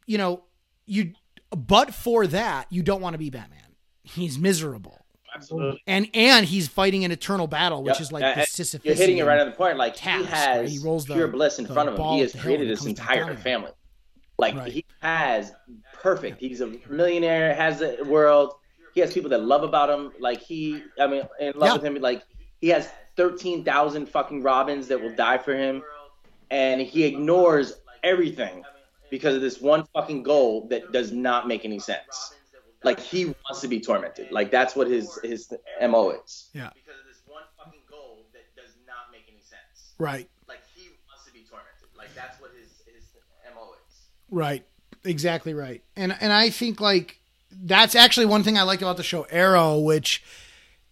[0.07, 0.45] you know,
[0.87, 1.13] you
[1.51, 3.61] but for that, you don't want to be Batman.
[4.03, 5.05] He's miserable.
[5.35, 5.83] Absolutely.
[5.87, 8.01] And and he's fighting an eternal battle, which Yep.
[8.01, 8.85] is like Uh, the Sisyphean.
[8.85, 9.77] You're hitting it right on the point.
[9.77, 10.71] Like he has?
[10.73, 12.05] He rolls the- pure bliss in front of him.
[12.15, 13.73] He has created this entire family.
[14.39, 14.73] Like Right.
[14.73, 15.53] he has
[15.95, 16.41] perfect.
[16.41, 18.55] He's a millionaire, has the world.
[18.95, 20.13] He has people that love about him.
[20.21, 21.73] Like he, I mean, in love Yeah.
[21.75, 21.95] with him.
[22.03, 22.23] Like
[22.61, 25.83] he has thirteen thousand fucking Robins that will die for him,
[26.51, 28.65] and he ignores everything
[29.11, 32.35] because of this one fucking goal that does not make any sense.
[32.85, 34.31] Like he wants to be tormented.
[34.31, 36.51] Like that's what his his mo is.
[36.53, 36.71] Yeah.
[36.75, 39.95] Because of this one fucking goal that does not make any sense.
[39.99, 40.29] Right.
[40.49, 41.89] Like he wants to be tormented.
[41.97, 43.05] Like that's what his his
[43.55, 43.97] mo is.
[44.31, 44.65] Right.
[45.05, 45.83] Exactly right.
[45.97, 47.19] And and I think like
[47.51, 50.23] that's actually one thing I liked about the show Arrow, which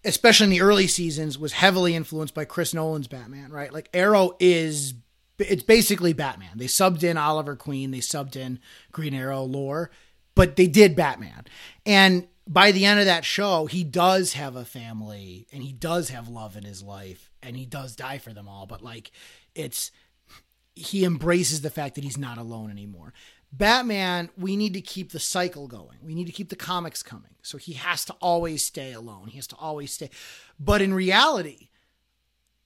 [0.05, 3.73] especially in the early seasons was heavily influenced by Chris Nolan's Batman, right?
[3.73, 4.95] Like Arrow is
[5.39, 6.57] it's basically Batman.
[6.57, 8.61] They subbed in Oliver Queen, they subbed in
[8.93, 9.91] Green Arrow lore,
[10.35, 11.45] but they did Batman.
[11.85, 16.11] And by the end of that show, he does have a family and he does
[16.11, 19.11] have love in his life and he does die for them all, but like
[19.55, 19.91] it's
[20.75, 23.15] he embraces the fact that he's not alone anymore.
[23.53, 25.99] Batman, we need to keep the cycle going.
[26.03, 27.37] We need to keep the comics coming.
[27.43, 29.29] So he has to always stay alone.
[29.29, 30.11] He has to always stay.
[30.59, 31.69] But in reality,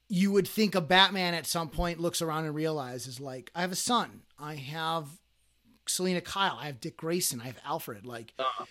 [0.09, 3.73] you would think a Batman at some point looks around and realizes, like, I have
[3.73, 4.23] a son.
[4.39, 5.07] I have
[5.87, 6.57] Selina Kyle.
[6.61, 7.41] I have Dick Grayson.
[7.41, 8.07] I have Alfred.
[8.07, 8.65] Like, uh-huh.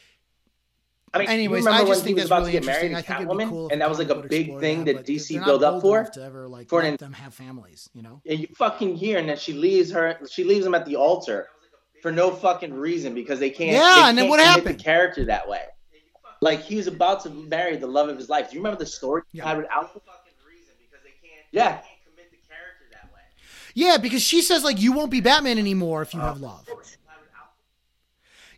[1.13, 2.91] I mean, Anyways, I just think he was that's about really to get married interesting.
[2.91, 4.97] to I think it'd be Catwoman, cool and that was like a big thing that,
[4.97, 6.03] that DC built up for.
[6.03, 7.89] to ever like for an- them have families.
[7.93, 8.21] You know.
[8.27, 10.17] And you fucking hear, and then she leaves her.
[10.29, 11.47] She leaves him at the altar
[12.01, 13.71] for no fucking reason because they can't.
[13.71, 14.77] Yeah, they and then what happened?
[14.77, 15.63] The character that way.
[16.41, 18.49] Like he was about to marry the love of his life.
[18.49, 19.47] Do you remember the story Yeah.
[19.47, 20.03] had with Alfred?
[21.57, 21.79] Yeah.
[23.73, 26.67] Yeah, because she says like you won't be Batman anymore if you have love.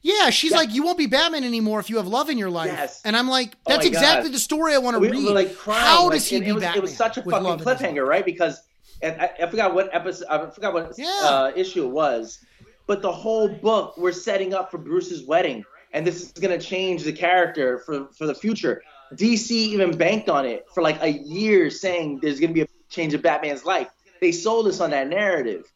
[0.01, 0.57] Yeah, she's Yeah.
[0.57, 2.71] like you won't be Batman anymore if you have love in your life.
[2.71, 3.01] Yes.
[3.03, 3.87] And I'm like Oh that's God.
[3.93, 5.23] exactly the story I want to we read.
[5.31, 5.81] like crying.
[5.85, 6.77] How like, does he be it was, Batman?
[6.77, 7.79] It was such a fucking love in his life?
[7.79, 8.23] cliffhanger, right?
[8.25, 8.61] Because
[9.01, 10.27] and I, I forgot what episode.
[10.29, 11.05] I forgot what Yeah.
[11.23, 12.39] uh, issue it was.
[12.87, 17.03] But the whole book we're setting up for Bruce's wedding, and this is gonna change
[17.03, 18.81] the character for for the future.
[19.15, 23.13] DC even banked on it for like a year, saying there's gonna be a change
[23.13, 23.89] of Batman's life.
[24.21, 25.71] They sold us on that narrative,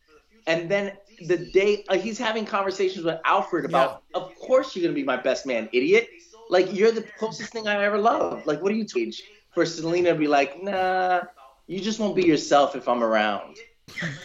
[0.47, 0.93] and then
[1.28, 5.18] the day uh, he's having conversations with Alfred about, of course you're gonna be my
[5.18, 6.09] best man, idiot.
[6.49, 8.45] Like you're the closest thing I ever loved.
[8.45, 9.22] Like what are you tweet?
[9.53, 11.22] For Selina to be like, nah,
[11.68, 13.57] you just won't be yourself if I'm around.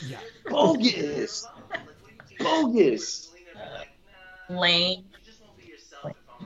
[0.06, 0.18] Yeah.
[0.48, 1.46] Bogus.
[2.38, 3.32] Bogus.
[4.48, 5.04] Lame.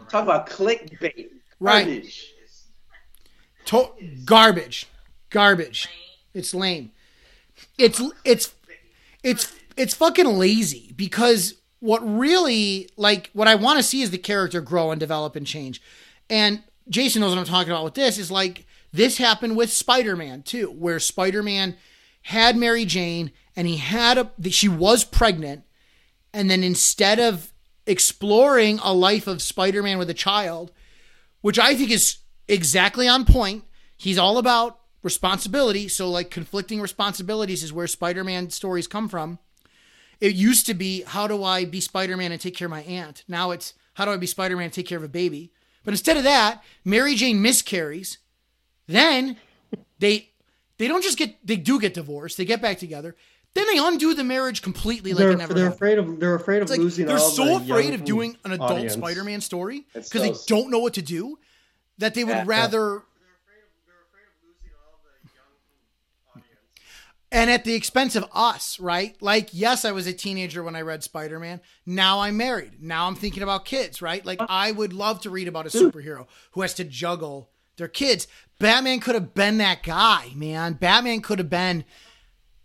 [0.09, 1.28] Talk about clickbait.
[1.61, 1.84] Right.
[1.84, 2.34] Garbage.
[3.66, 3.93] To-
[4.24, 4.88] garbage,
[5.30, 5.88] garbage.
[6.35, 6.91] It's lame.
[7.78, 8.55] It's it's
[9.22, 14.18] it's it's fucking lazy because what really like what I want to see is the
[14.18, 15.83] character grow and develop and change.
[16.30, 20.43] And Jason knows what I'm talking about with this is like this happened with Spider-Man
[20.43, 21.76] too, where Spider-Man
[22.22, 25.64] had Mary Jane and he had a she was pregnant
[26.33, 27.53] and then instead of
[27.87, 30.72] exploring a life of Spider-Man with a child,
[31.41, 32.18] which I think is
[32.49, 33.64] exactly on point.
[33.97, 35.88] He's all about responsibility.
[35.88, 39.38] So, like, conflicting responsibilities is where Spider Man stories come from.
[40.20, 42.82] It used to be, how do I be Spider Man and take care of my
[42.82, 43.24] aunt?
[43.26, 45.50] Now it's, how do I be Spider Man and take care of a baby?
[45.84, 48.18] But instead of that, Mary Jane miscarries.
[48.86, 49.36] Then
[49.98, 50.30] they
[50.78, 52.36] they don't just get they do get divorced.
[52.36, 53.16] They get back together.
[53.55, 55.76] Then they undo the marriage completely, like they're it never they're happened.
[55.76, 57.07] afraid of they're afraid of like losing.
[57.07, 58.94] they're all so the afraid young of doing an adult audience.
[58.94, 61.38] Spider-Man story It's because they don't know what to do
[61.98, 62.44] that they would Yeah.
[62.46, 63.03] rather.
[67.33, 69.16] And at the expense of us, right?
[69.22, 71.62] Like, yes, I was a teenager when I read Spider Man.
[71.87, 72.83] Now I'm married.
[72.83, 74.24] Now I'm thinking about kids, right?
[74.24, 78.28] Like, I would love to read about a superhero who has to juggle their kids.
[78.59, 80.74] Batman could have been that guy, man.
[80.74, 81.85] Batman could have been,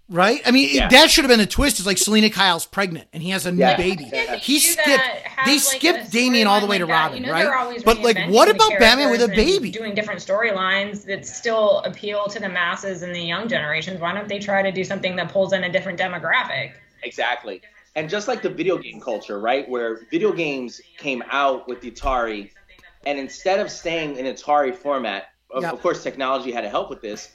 [0.10, 0.42] right?
[0.46, 0.88] I mean, Yeah.
[0.90, 1.80] that should have been a twist.
[1.80, 3.78] Is like Selina Kyle's pregnant and he has a new Yeah.
[3.78, 4.06] baby.
[4.42, 4.88] He skipped.
[4.88, 6.92] have, they like, skipped a Damian all the storyline way to that.
[6.92, 7.84] Robin, You know, right?
[7.86, 9.72] But like, what about Batman with a baby?
[9.72, 14.00] Doing different storylines that still appeal to the masses and the young generations.
[14.00, 16.72] Why don't they try to do something that pulls in a different demographic?
[17.04, 17.62] Exactly.
[17.96, 19.68] And just like the video game culture, right?
[19.68, 22.52] Where video games came out with the Atari,
[23.06, 25.72] and instead of staying in Atari format, of, Yeah.
[25.72, 27.30] of course, technology had to help with this,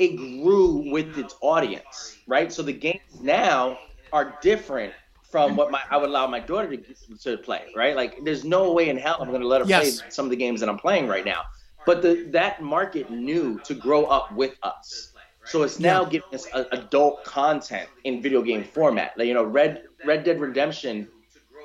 [0.00, 2.52] it grew with its audience, right?
[2.52, 3.80] So the games now
[4.12, 4.94] are different
[5.30, 7.96] from what my I would allow my daughter to, to play, right?
[7.96, 10.02] Like, there's no way in hell I'm going to let her Yes.
[10.02, 11.42] play some of the games that I'm playing right now.
[11.86, 15.14] But the that market knew to grow up with us.
[15.44, 19.12] So it's now giving us a, adult content in video game format.
[19.16, 21.08] Like, you know, Red Red Dead Redemption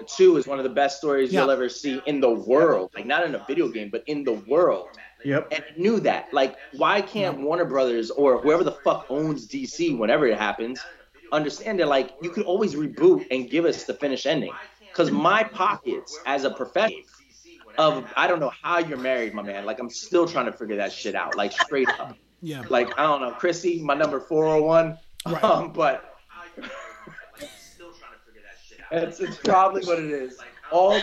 [0.07, 1.41] 2 is one of the best stories Yeah.
[1.41, 2.89] you'll ever see in the world.
[2.95, 4.97] Like not in a video game, but in the world.
[5.26, 5.47] Yep.
[5.51, 6.32] And it knew that.
[6.32, 10.80] Like, why can't Warner Brothers or whoever the fuck owns DC whenever it happens
[11.32, 14.53] understand that like you could always reboot and give us the finished ending?
[14.80, 17.01] Because my pockets as a professional
[17.78, 19.65] of I don't know how you're married, my man.
[19.65, 21.36] Like I'm still trying to figure that shit out.
[21.36, 22.17] Like straight up.
[22.41, 22.63] Yeah.
[22.69, 24.88] Like I don't know, Chrissy, my number 401.
[24.88, 24.99] Right.
[25.43, 26.15] Um, but
[28.91, 30.38] it's, it's probably what it is.
[30.72, 30.99] All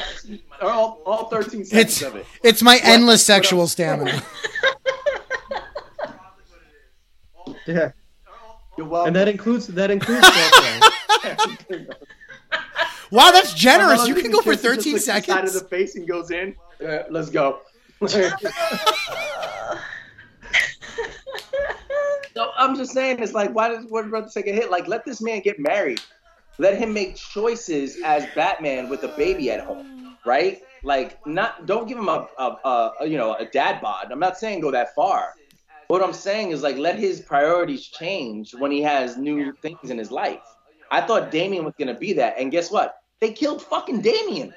[0.61, 2.27] all, all 13 seconds It's of it.
[2.43, 3.73] it's my endless what sexual else?
[3.73, 4.23] stamina.
[7.65, 7.93] Yeah.
[8.77, 9.07] You're.
[9.07, 10.27] And that includes that includes.
[13.13, 14.09] Wow, that's generous.
[14.09, 15.53] You can go for is just 13 looks Side of seconds.
[15.61, 16.57] the face and goes in.
[16.83, 17.61] Uh, let's go.
[22.35, 24.71] so I'm just saying, it's like, why does Warner Brothers take a hit?
[24.71, 26.01] Like, let this man get married.
[26.59, 30.63] Let him make choices as Batman with a baby at home, right?
[30.85, 34.11] Like, not don't give him a, a, a you know a dad bod.
[34.13, 35.35] I'm not saying go that far.
[35.89, 39.99] What I'm saying is like let his priorities change when he has new things in
[39.99, 40.43] his life.
[40.91, 42.97] I thought Damian was gonna be that, and guess what?
[43.21, 44.55] They killed fucking Damian.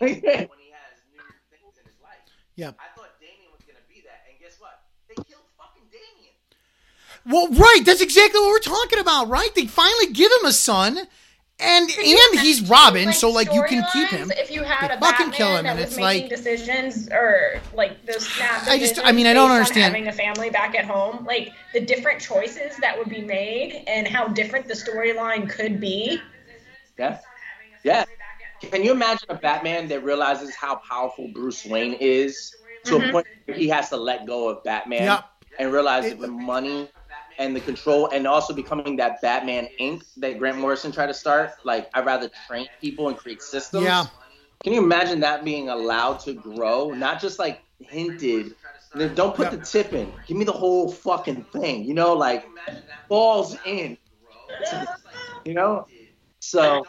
[2.56, 2.70] Yeah.
[2.78, 4.78] I thought Damian was gonna be that, and guess what?
[5.08, 6.34] They killed fucking Damian.
[7.26, 7.80] Well, right.
[7.84, 9.54] That's exactly what we're talking about, right?
[9.54, 10.98] They finally give him a son,
[11.58, 14.30] and and he's Robin, so like you can keep him.
[14.36, 16.30] If you had They a fucking Batman kill him, that and was it's making like-
[16.30, 19.84] decisions or like those snap I just- I mean, I don't understand.
[19.94, 24.06] having a family back at home, like the different choices that would be made and
[24.06, 26.20] how different the storyline could be.
[26.98, 27.20] Yeah.
[27.84, 28.04] Yeah.
[28.60, 32.54] Can you imagine a Batman that realizes how powerful Bruce Wayne is
[32.84, 33.10] to a mm-hmm.
[33.12, 35.24] point where he has to let go of Batman Yep.
[35.58, 36.88] and realize that the money
[37.38, 40.02] and the control and also becoming that Batman Inc.
[40.16, 41.52] that Grant Morrison tried to start?
[41.64, 43.84] Like, I'd rather train people and create systems.
[43.84, 44.06] Yeah.
[44.62, 46.92] Can you imagine that being allowed to grow?
[46.92, 48.54] Not just like hinted.
[49.14, 49.52] Don't put Yep.
[49.52, 50.12] the tip in.
[50.26, 51.84] Give me the whole fucking thing.
[51.84, 52.46] You know, like
[53.08, 53.98] balls in.
[55.44, 55.86] You know?
[56.40, 56.86] So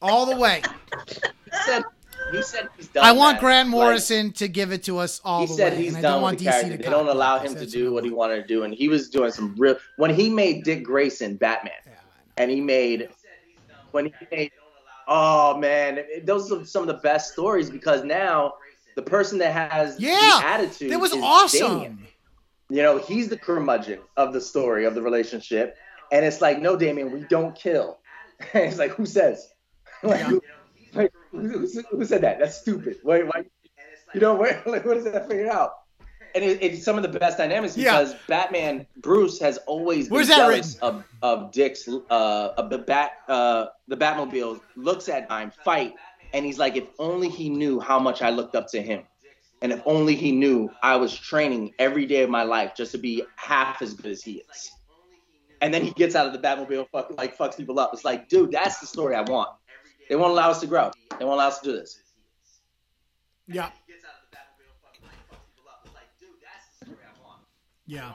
[0.00, 0.62] all the way.
[2.32, 3.04] he said he's done.
[3.04, 3.40] I want that.
[3.40, 5.98] Grant Like, Morrison to give it to us all he the said way, he's and
[5.98, 6.76] I done don't with want the DC character.
[6.76, 9.08] to They don't allow him to do what he wanted to do, and he was
[9.10, 9.76] doing some real.
[9.96, 11.72] When he made Dick Grayson Batman,
[12.36, 13.08] and he made
[13.92, 14.50] when he made.
[15.08, 18.54] Oh man, those are some of the best stories because now
[18.94, 21.72] the person that has Yeah, the attitude That was is awesome.
[21.74, 22.06] Damian.
[22.70, 25.76] You know, he's the curmudgeon of the story of the relationship,
[26.12, 27.98] and it's like, no, Damian, we don't kill.
[28.54, 29.48] And it's like, who says?
[30.02, 30.38] Like, Yeah.
[30.92, 32.38] Who, said that?
[32.38, 32.98] That's stupid.
[33.02, 33.22] Why?
[33.22, 33.44] why
[34.14, 35.72] you know, where, like, what does that figure out?
[36.34, 37.98] And it, it's some of the best dynamics Yeah.
[37.98, 42.78] because Batman Bruce has always been Where's that jealous of, of Dick's uh of the
[42.78, 45.94] bat uh the Batmobile looks at him fight
[46.32, 49.02] and he's like if only he knew how much I looked up to him
[49.60, 52.98] and if only he knew I was training every day of my life just to
[52.98, 54.70] be half as good as he is.
[55.60, 57.90] And then he gets out of the Batmobile, fuck, like fucks people up.
[57.92, 59.50] It's like, dude, that's the story I want.
[60.12, 60.90] They won't allow us to grow.
[61.18, 61.98] They won't allow us to do this.
[63.48, 63.70] Yeah.
[67.86, 68.12] Yeah.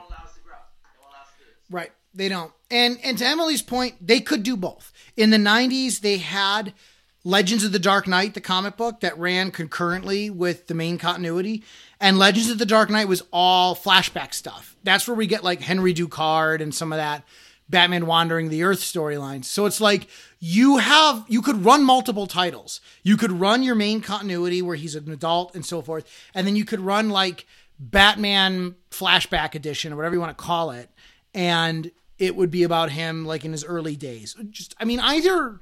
[1.72, 1.91] Right.
[2.14, 2.54] They don't.
[2.70, 4.93] And and to Emily's point, they could do both.
[5.16, 6.76] In the 90s, they had
[7.24, 11.64] Legends of the Dark Knight, the comic book that ran concurrently with the main continuity.
[12.00, 14.76] And Legends of the Dark Knight was all flashback stuff.
[14.84, 17.24] That's where we get like Henry Ducard and some of that
[17.70, 19.45] Batman Wandering the Earth storylines.
[19.45, 20.07] So it's like
[20.39, 22.80] you have, you could run multiple titles.
[23.03, 26.05] You could run your main continuity where he's an adult and so forth.
[26.34, 27.45] And then you could run like
[27.80, 30.89] Batman Flashback Edition or whatever you want to call it.
[31.34, 34.36] And it would be about him like in his early days.
[34.49, 35.59] Just, I mean, either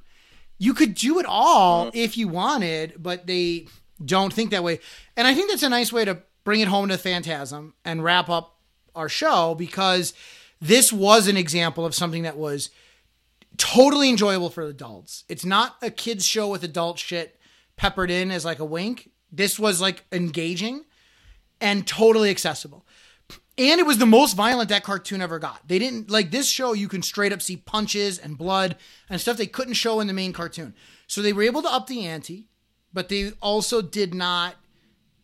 [0.57, 3.67] you could do it all if you wanted, but they
[4.03, 4.79] don't think that way.
[5.17, 8.29] And I think that's a nice way to bring it home to Phantasm and wrap
[8.29, 8.57] up
[8.95, 10.13] our show because
[10.67, 12.69] this was an example of something that was
[13.57, 15.23] totally enjoyable for adults.
[15.29, 17.39] It's not a kids show with adult shit
[17.77, 19.11] peppered in as like a wink.
[19.31, 20.85] This was like engaging
[21.61, 22.85] and totally accessible.
[23.57, 25.65] And it was the most violent that cartoon ever got.
[25.67, 28.75] They didn't like this show, you can straight up see punches and blood
[29.09, 30.73] and stuff they couldn't show in the main cartoon.
[31.07, 32.49] So they were able to up the ante,
[32.91, 34.55] but they also did not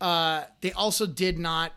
[0.00, 1.72] uh they also did not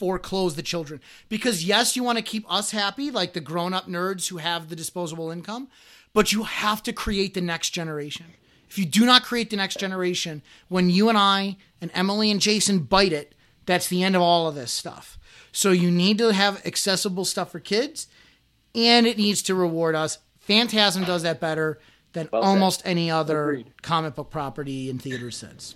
[0.00, 0.98] foreclose the children.
[1.28, 4.74] Because yes, you want to keep us happy, like the grown-up nerds who have the
[4.74, 5.68] disposable income,
[6.14, 8.24] but you have to create the next generation.
[8.66, 12.40] If you do not create the next generation, when you and I and Emily and
[12.40, 13.34] Jason bite it,
[13.66, 15.18] that's the end of all of this stuff.
[15.52, 18.06] So you need to have accessible stuff for kids,
[18.74, 20.18] and it needs to reward us.
[20.38, 21.78] Phantasm does that better
[22.14, 23.72] than Well almost any other Agreed.
[23.82, 25.74] comic book property in theaters since.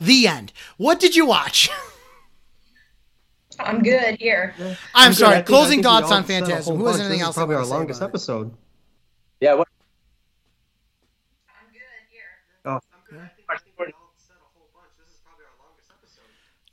[0.00, 0.52] The end.
[0.76, 1.70] What did you watch?
[3.58, 4.54] I'm good here.
[4.94, 5.16] I'm good.
[5.16, 5.32] sorry.
[5.32, 6.74] I think- I Closing think we thoughts all on said a Phantasm.
[6.74, 7.04] whole Who has bunch.
[7.06, 7.34] anything This is else?
[7.36, 8.10] they Probably wanna our say longest about it?
[8.10, 8.54] episode.
[9.40, 9.54] Yeah.
[9.54, 9.68] What?
[11.48, 11.80] I'm good
[12.10, 12.22] here.
[12.64, 12.80] Oh,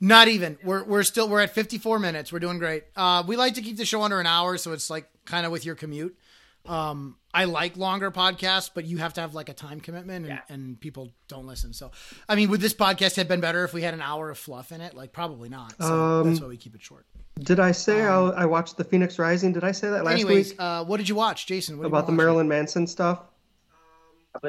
[0.00, 0.58] Not even.
[0.62, 2.32] We're we're still we're at 54 minutes.
[2.32, 2.84] We're doing great.
[2.94, 5.52] Uh, we like to keep the show under an hour, so it's like kind of
[5.52, 6.18] with your commute.
[6.66, 10.40] Um, I like longer podcasts, but you have to have like a time commitment, and,
[10.48, 11.72] and people don't listen.
[11.74, 11.90] So,
[12.28, 14.72] I mean, would this podcast have been better if we had an hour of fluff
[14.72, 14.94] in it?
[14.94, 15.74] Like, probably not.
[15.80, 17.04] So Um, that's why we keep it short.
[17.40, 19.52] did I say I, I watched the Phoenix Rising?
[19.52, 21.76] Did I say that last Anyways, week uh, what did you watch, Jason?
[21.76, 22.26] What about the been watching?
[22.26, 23.20] Marilyn Manson stuff?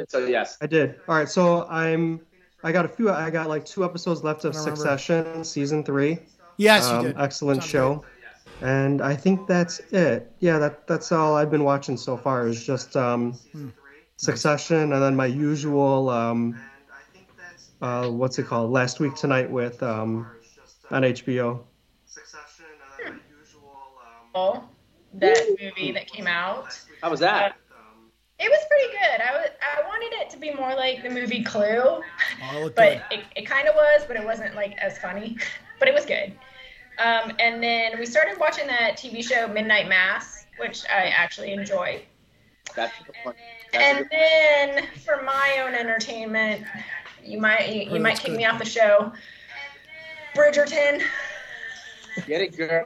[0.07, 0.57] So yes.
[0.61, 0.95] I did.
[1.07, 2.21] All right, so I'm.
[2.63, 3.11] I got a few.
[3.11, 4.81] I got like two episodes left of I don't remember.
[4.97, 6.17] Succession, season three.
[6.57, 7.17] Yes, you Um, did.
[7.19, 8.05] Excellent Sounds show.
[8.61, 10.31] And I think that's it.
[10.39, 13.69] Yeah, that that's all I've been watching so far is just um, Hmm.
[14.17, 16.61] Succession, and then my usual um,
[17.81, 18.71] uh, what's it called?
[18.71, 20.31] Last week tonight with um,
[20.89, 21.59] on HBO.
[24.33, 24.63] Oh,
[25.15, 26.79] that movie that came out.
[27.01, 27.57] How was that?
[28.39, 29.21] It was pretty good.
[29.21, 32.01] I was I wanted it to be more like the movie Clue,
[32.43, 35.37] Oh, it but it, it kind of was, but it wasn't like as funny.
[35.77, 36.33] But it was good.
[36.97, 42.01] Um, and then we started watching that TV show Midnight Mass, which I actually enjoy.
[42.75, 43.37] That's a good point.
[43.71, 46.65] That's a And good then for my own entertainment,
[47.23, 48.37] you might you, you Oh, might kick good.
[48.37, 49.11] me off the show.
[50.35, 51.01] Bridgerton.
[52.27, 52.85] Get it, girl.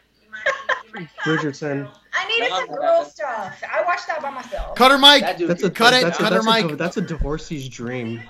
[1.24, 1.90] Bridgerton.
[2.14, 3.62] I needed some girl stuff.
[3.72, 4.76] I watched that by myself.
[4.76, 5.22] Cut her mic.
[5.22, 5.38] That.
[5.48, 6.76] That's a Cut it, That's a, cut her that's a.
[6.76, 8.22] That's a divorcee's dream.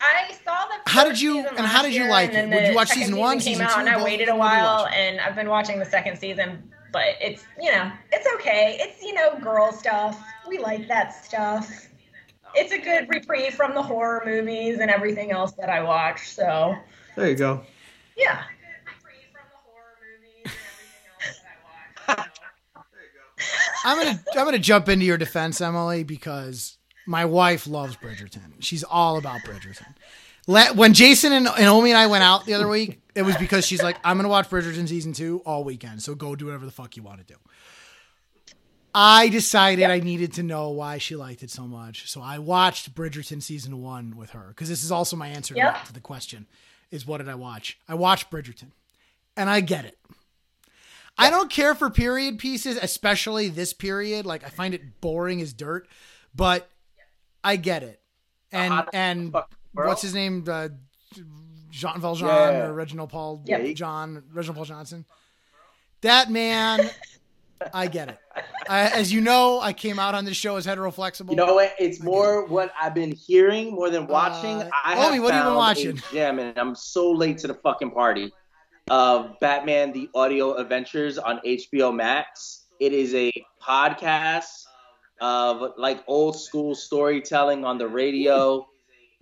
[0.00, 0.41] I saw the.
[0.86, 2.56] How did you- and how did you like and it?
[2.56, 4.04] Would you watch season one, came season out, two, and I both?
[4.04, 4.92] waited a What did you while, watch?
[4.94, 6.70] and I've been watching the second season.
[6.92, 8.76] But it's you know it's okay.
[8.80, 10.22] It's you know girl stuff.
[10.46, 11.70] We like that stuff.
[12.54, 16.28] It's a good reprieve from the horror movies and everything else that I watch.
[16.28, 16.74] So
[17.16, 17.62] There you go.
[18.16, 18.42] yeah.
[23.84, 26.76] I'm gonna I'm gonna jump into your defense, Emily, because
[27.06, 28.52] my wife loves Bridgerton.
[28.60, 29.94] She's all about Bridgerton.
[30.46, 33.66] When Jason and, and Omi and I went out the other week, it was because
[33.66, 36.02] she's like, I'm gonna watch Bridgerton season two all weekend.
[36.02, 37.38] So go do whatever the fuck you want to do.
[38.94, 42.94] I decided I needed to know why she liked it so much, so I watched
[42.94, 46.46] Bridgerton season one with her because this is also my answer to- to the question:
[46.90, 47.78] is what did I watch?
[47.88, 48.72] I watched Bridgerton,
[49.36, 49.98] and I get it.
[51.16, 54.26] I don't care for period pieces, especially this period.
[54.26, 55.88] Like I find it boring as dirt,
[56.34, 56.68] but
[57.44, 58.00] I get it.
[58.50, 59.34] And and
[59.74, 60.44] fuck what's his name?
[60.48, 60.68] Uh,
[61.70, 62.66] Jean Valjean Yeah.
[62.66, 63.72] or Reginald Paul Yeah.
[63.72, 65.04] John Reginald Paul Johnson.
[66.02, 66.90] That man,
[67.72, 68.18] I get it.
[68.68, 71.30] I, as you know, I came out on this show as heteroflexible.
[71.30, 71.74] You know what?
[71.78, 74.62] It's more what I've been hearing more than watching.
[74.62, 75.98] Uh, I have Omi, what have you been watching?
[75.98, 78.32] a gem, and I'm so late to the fucking party.
[78.90, 82.64] Of Batman: The Audio Adventures on HBO Max.
[82.80, 83.30] It is a
[83.62, 84.64] podcast
[85.20, 88.66] of like old school storytelling on the radio.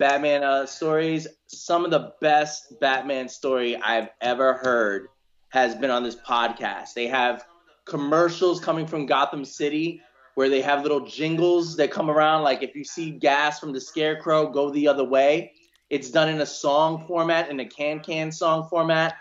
[0.01, 1.27] Batman uh, stories.
[1.45, 5.09] Some of the best Batman story I've ever heard.
[5.49, 6.95] has been on this podcast.
[6.95, 7.45] They have
[7.85, 10.01] commercials coming from Gotham City
[10.33, 12.41] where they have little jingles that come around.
[12.41, 15.51] Like if you see gas from the Scarecrow, go the other way.
[15.91, 19.17] It's done in a song format, in a can can song format.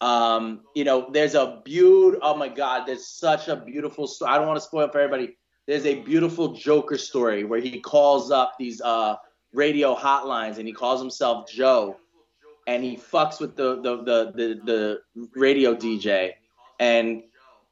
[0.00, 2.18] Um, you know, there's a beaut.
[2.22, 4.32] Oh my God, there's such a beautiful story.
[4.32, 5.36] I don't want to spoil for everybody.
[5.68, 9.14] There's a beautiful Joker story where he calls up these uh,
[9.54, 11.96] radio hotlines and he calls himself Joe,
[12.66, 16.32] and he fucks with the the the the, the radio DJ
[16.80, 17.22] and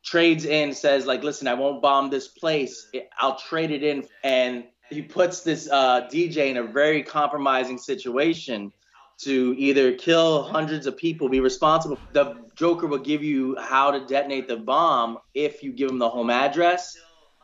[0.05, 2.89] trades in says like listen i won't bomb this place.
[3.19, 4.07] I'll trade it in.
[4.25, 8.73] And he puts this uh, dj in a very compromising situation
[9.19, 11.99] to either kill hundreds of people be responsible.
[12.13, 16.09] The joker will give you how to detonate the bomb if you give him the
[16.09, 16.97] home address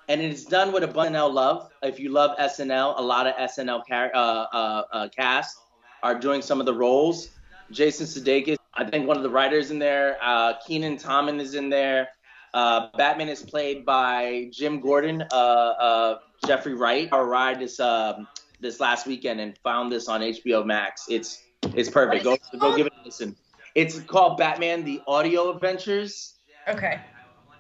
[0.09, 3.35] and it's done with a bunch of love if you love snl a lot of
[3.51, 5.59] snl car- uh, uh, uh, cast
[6.03, 7.31] are doing some of the roles
[7.71, 11.69] jason sudeikis i think one of the writers in there uh, kenan thompson is in
[11.69, 12.09] there
[12.55, 17.09] uh, Batman is played by Jim Gordon, uh, uh, Jeffrey Wright.
[17.13, 18.27] I arrived this um,
[18.61, 21.07] this last weekend and found this on HBO Max.
[21.09, 21.43] It's
[21.75, 22.25] it's perfect.
[22.25, 23.37] Go go give it a listen.
[23.75, 26.35] It's called Batman: The Audio Adventures.
[26.67, 27.01] Okay.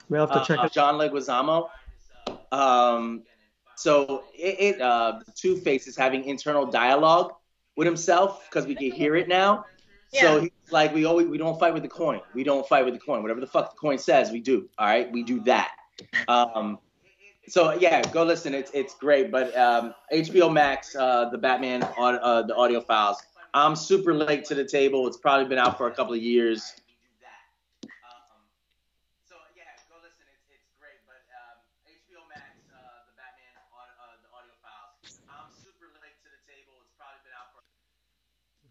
[0.08, 0.72] We'll have to check uh, it.
[0.72, 1.68] John Leguizamo.
[2.52, 3.22] Um,
[3.76, 7.32] so it, it uh, Two Face is having internal dialogue
[7.76, 9.64] with himself because we can hear it now.
[10.12, 10.20] Yeah.
[10.22, 12.20] So he's like, we always we don't fight with the coin.
[12.34, 13.22] We don't fight with the coin.
[13.22, 14.68] Whatever the fuck the coin says, we do.
[14.78, 15.70] All right, we do that.
[16.28, 16.78] Um,
[17.48, 18.54] so yeah, go listen.
[18.54, 19.30] It's it's great.
[19.30, 23.18] But um, HBO Max, uh, the Batman, on uh, the audio files.
[23.54, 25.06] I'm super late to the table.
[25.06, 26.74] It's probably been out for a couple of years.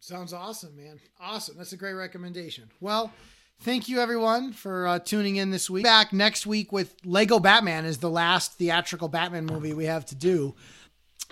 [0.08, 1.02] Sounds awesome, man.
[1.20, 1.58] Awesome.
[1.58, 2.70] That's a great recommendation.
[2.80, 3.12] Well,
[3.60, 5.84] thank you everyone for uh, tuning in this week.
[5.84, 10.16] Back next week with Lego Batman is the last theatrical Batman movie we have to
[10.16, 10.56] do.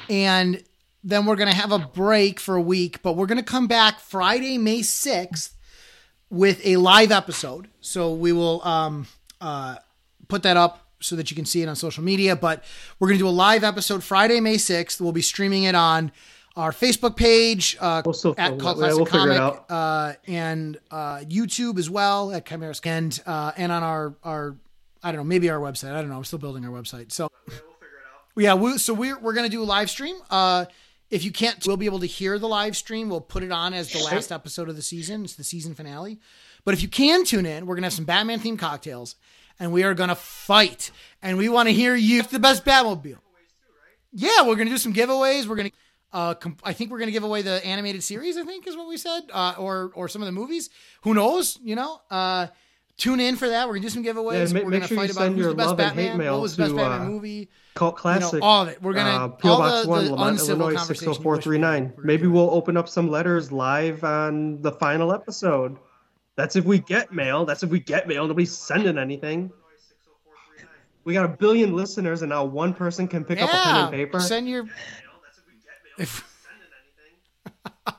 [0.09, 0.61] And
[1.05, 3.67] then we're going to have a break for a week, but we're going to come
[3.67, 5.51] back Friday, May 6th
[6.29, 7.69] with a live episode.
[7.79, 9.07] So we will um,
[9.39, 9.77] uh,
[10.27, 12.35] put that up so that you can see it on social media.
[12.35, 12.61] But
[12.99, 14.99] we're going to do a live episode Friday, May 6th.
[14.99, 16.11] We'll be streaming it on
[16.55, 21.89] our Facebook page uh, still at Cult Classic we'll Comic uh, and uh, YouTube as
[21.89, 24.55] well at Chimeras and uh, and on our our
[25.03, 25.93] I don't know maybe our website.
[25.93, 26.17] I don't know.
[26.17, 27.11] I'm still building our website.
[27.11, 27.29] So
[28.35, 30.15] yeah we, so we're we're gonna do a live stream.
[30.29, 30.65] Uh,
[31.09, 33.09] if you can't we'll be able to hear the live stream.
[33.09, 35.23] We'll put it on as the last episode of the season.
[35.23, 36.19] It's the season finale.
[36.63, 39.15] But if you can tune in we're gonna have some Batman themed cocktails
[39.59, 40.91] and we are gonna fight
[41.21, 43.17] and we want to hear you the best Batmobile.
[44.13, 45.45] Yeah we're gonna do some giveaways.
[45.45, 45.71] We're gonna
[46.13, 48.37] uh, com- I think we're going to give away the animated series.
[48.37, 50.69] I think is what we said, uh, or or some of the movies.
[51.03, 51.59] Who knows?
[51.63, 51.99] You know.
[52.09, 52.47] Uh,
[52.97, 53.67] tune in for that.
[53.67, 54.47] We're gonna do some giveaways.
[54.47, 55.79] Yeah, ma- we're make gonna sure you fight about send who's your the best love
[55.81, 56.17] and hate Batman.
[56.17, 57.49] mail What was the best to, Batman uh, movie?
[57.73, 58.39] Cult Classic.
[58.41, 58.81] all of it.
[58.81, 61.57] We're gonna- uh, PO all Box the- One, the Lemont, Illinois six zero four three
[61.57, 61.91] nine.
[62.01, 65.77] Maybe we'll open up some letters live on the final episode.
[66.37, 67.43] That's if we get mail.
[67.45, 68.25] That's if we get mail.
[68.27, 69.51] Nobody's sending anything.
[71.03, 73.91] We got a billion listeners, and now one person can pick up a pen and
[73.91, 74.19] paper.
[74.19, 74.65] Send your.
[75.97, 76.23] If,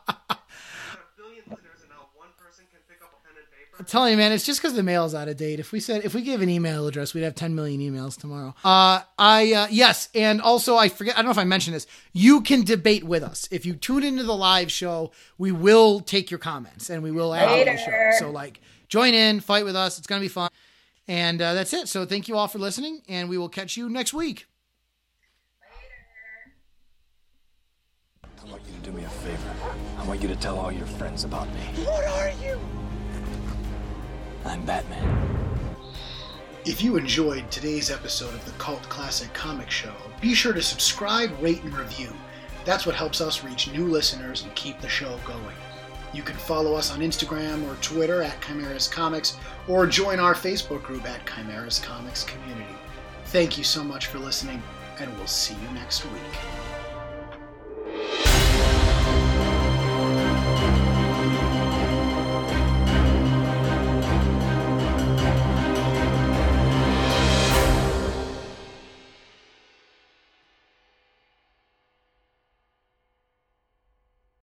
[3.78, 5.60] I'm telling you, man, it's just because the mail's out of date.
[5.60, 8.54] If we said if we gave an email address, we'd have 10 million emails tomorrow.
[8.64, 11.14] Uh, I uh, yes, and also I forget.
[11.14, 11.86] I don't know if I mentioned this.
[12.12, 15.12] You can debate with us if you tune into the live show.
[15.36, 18.26] We will take your comments and we will add them to the show.
[18.26, 19.98] So like, join in, fight with us.
[19.98, 20.50] It's gonna be fun.
[21.06, 21.88] And uh, that's it.
[21.88, 24.46] So thank you all for listening, and we will catch you next week.
[28.46, 29.50] I want you to do me a favor.
[29.98, 31.60] I want you to tell all your friends about me.
[31.84, 32.60] What are you?
[34.44, 35.76] I'm Batman.
[36.64, 41.30] If you enjoyed today's episode of the Cult Classic Comic Show, be sure to subscribe,
[41.40, 42.12] rate, and review.
[42.64, 45.56] That's what helps us reach new listeners and keep the show going.
[46.12, 49.36] You can follow us on Instagram or Twitter at Chimeras Comics
[49.66, 52.76] or join our Facebook group at Chimeras Comics Community.
[53.26, 54.62] Thank you so much for listening,
[55.00, 56.22] and we'll see you next week.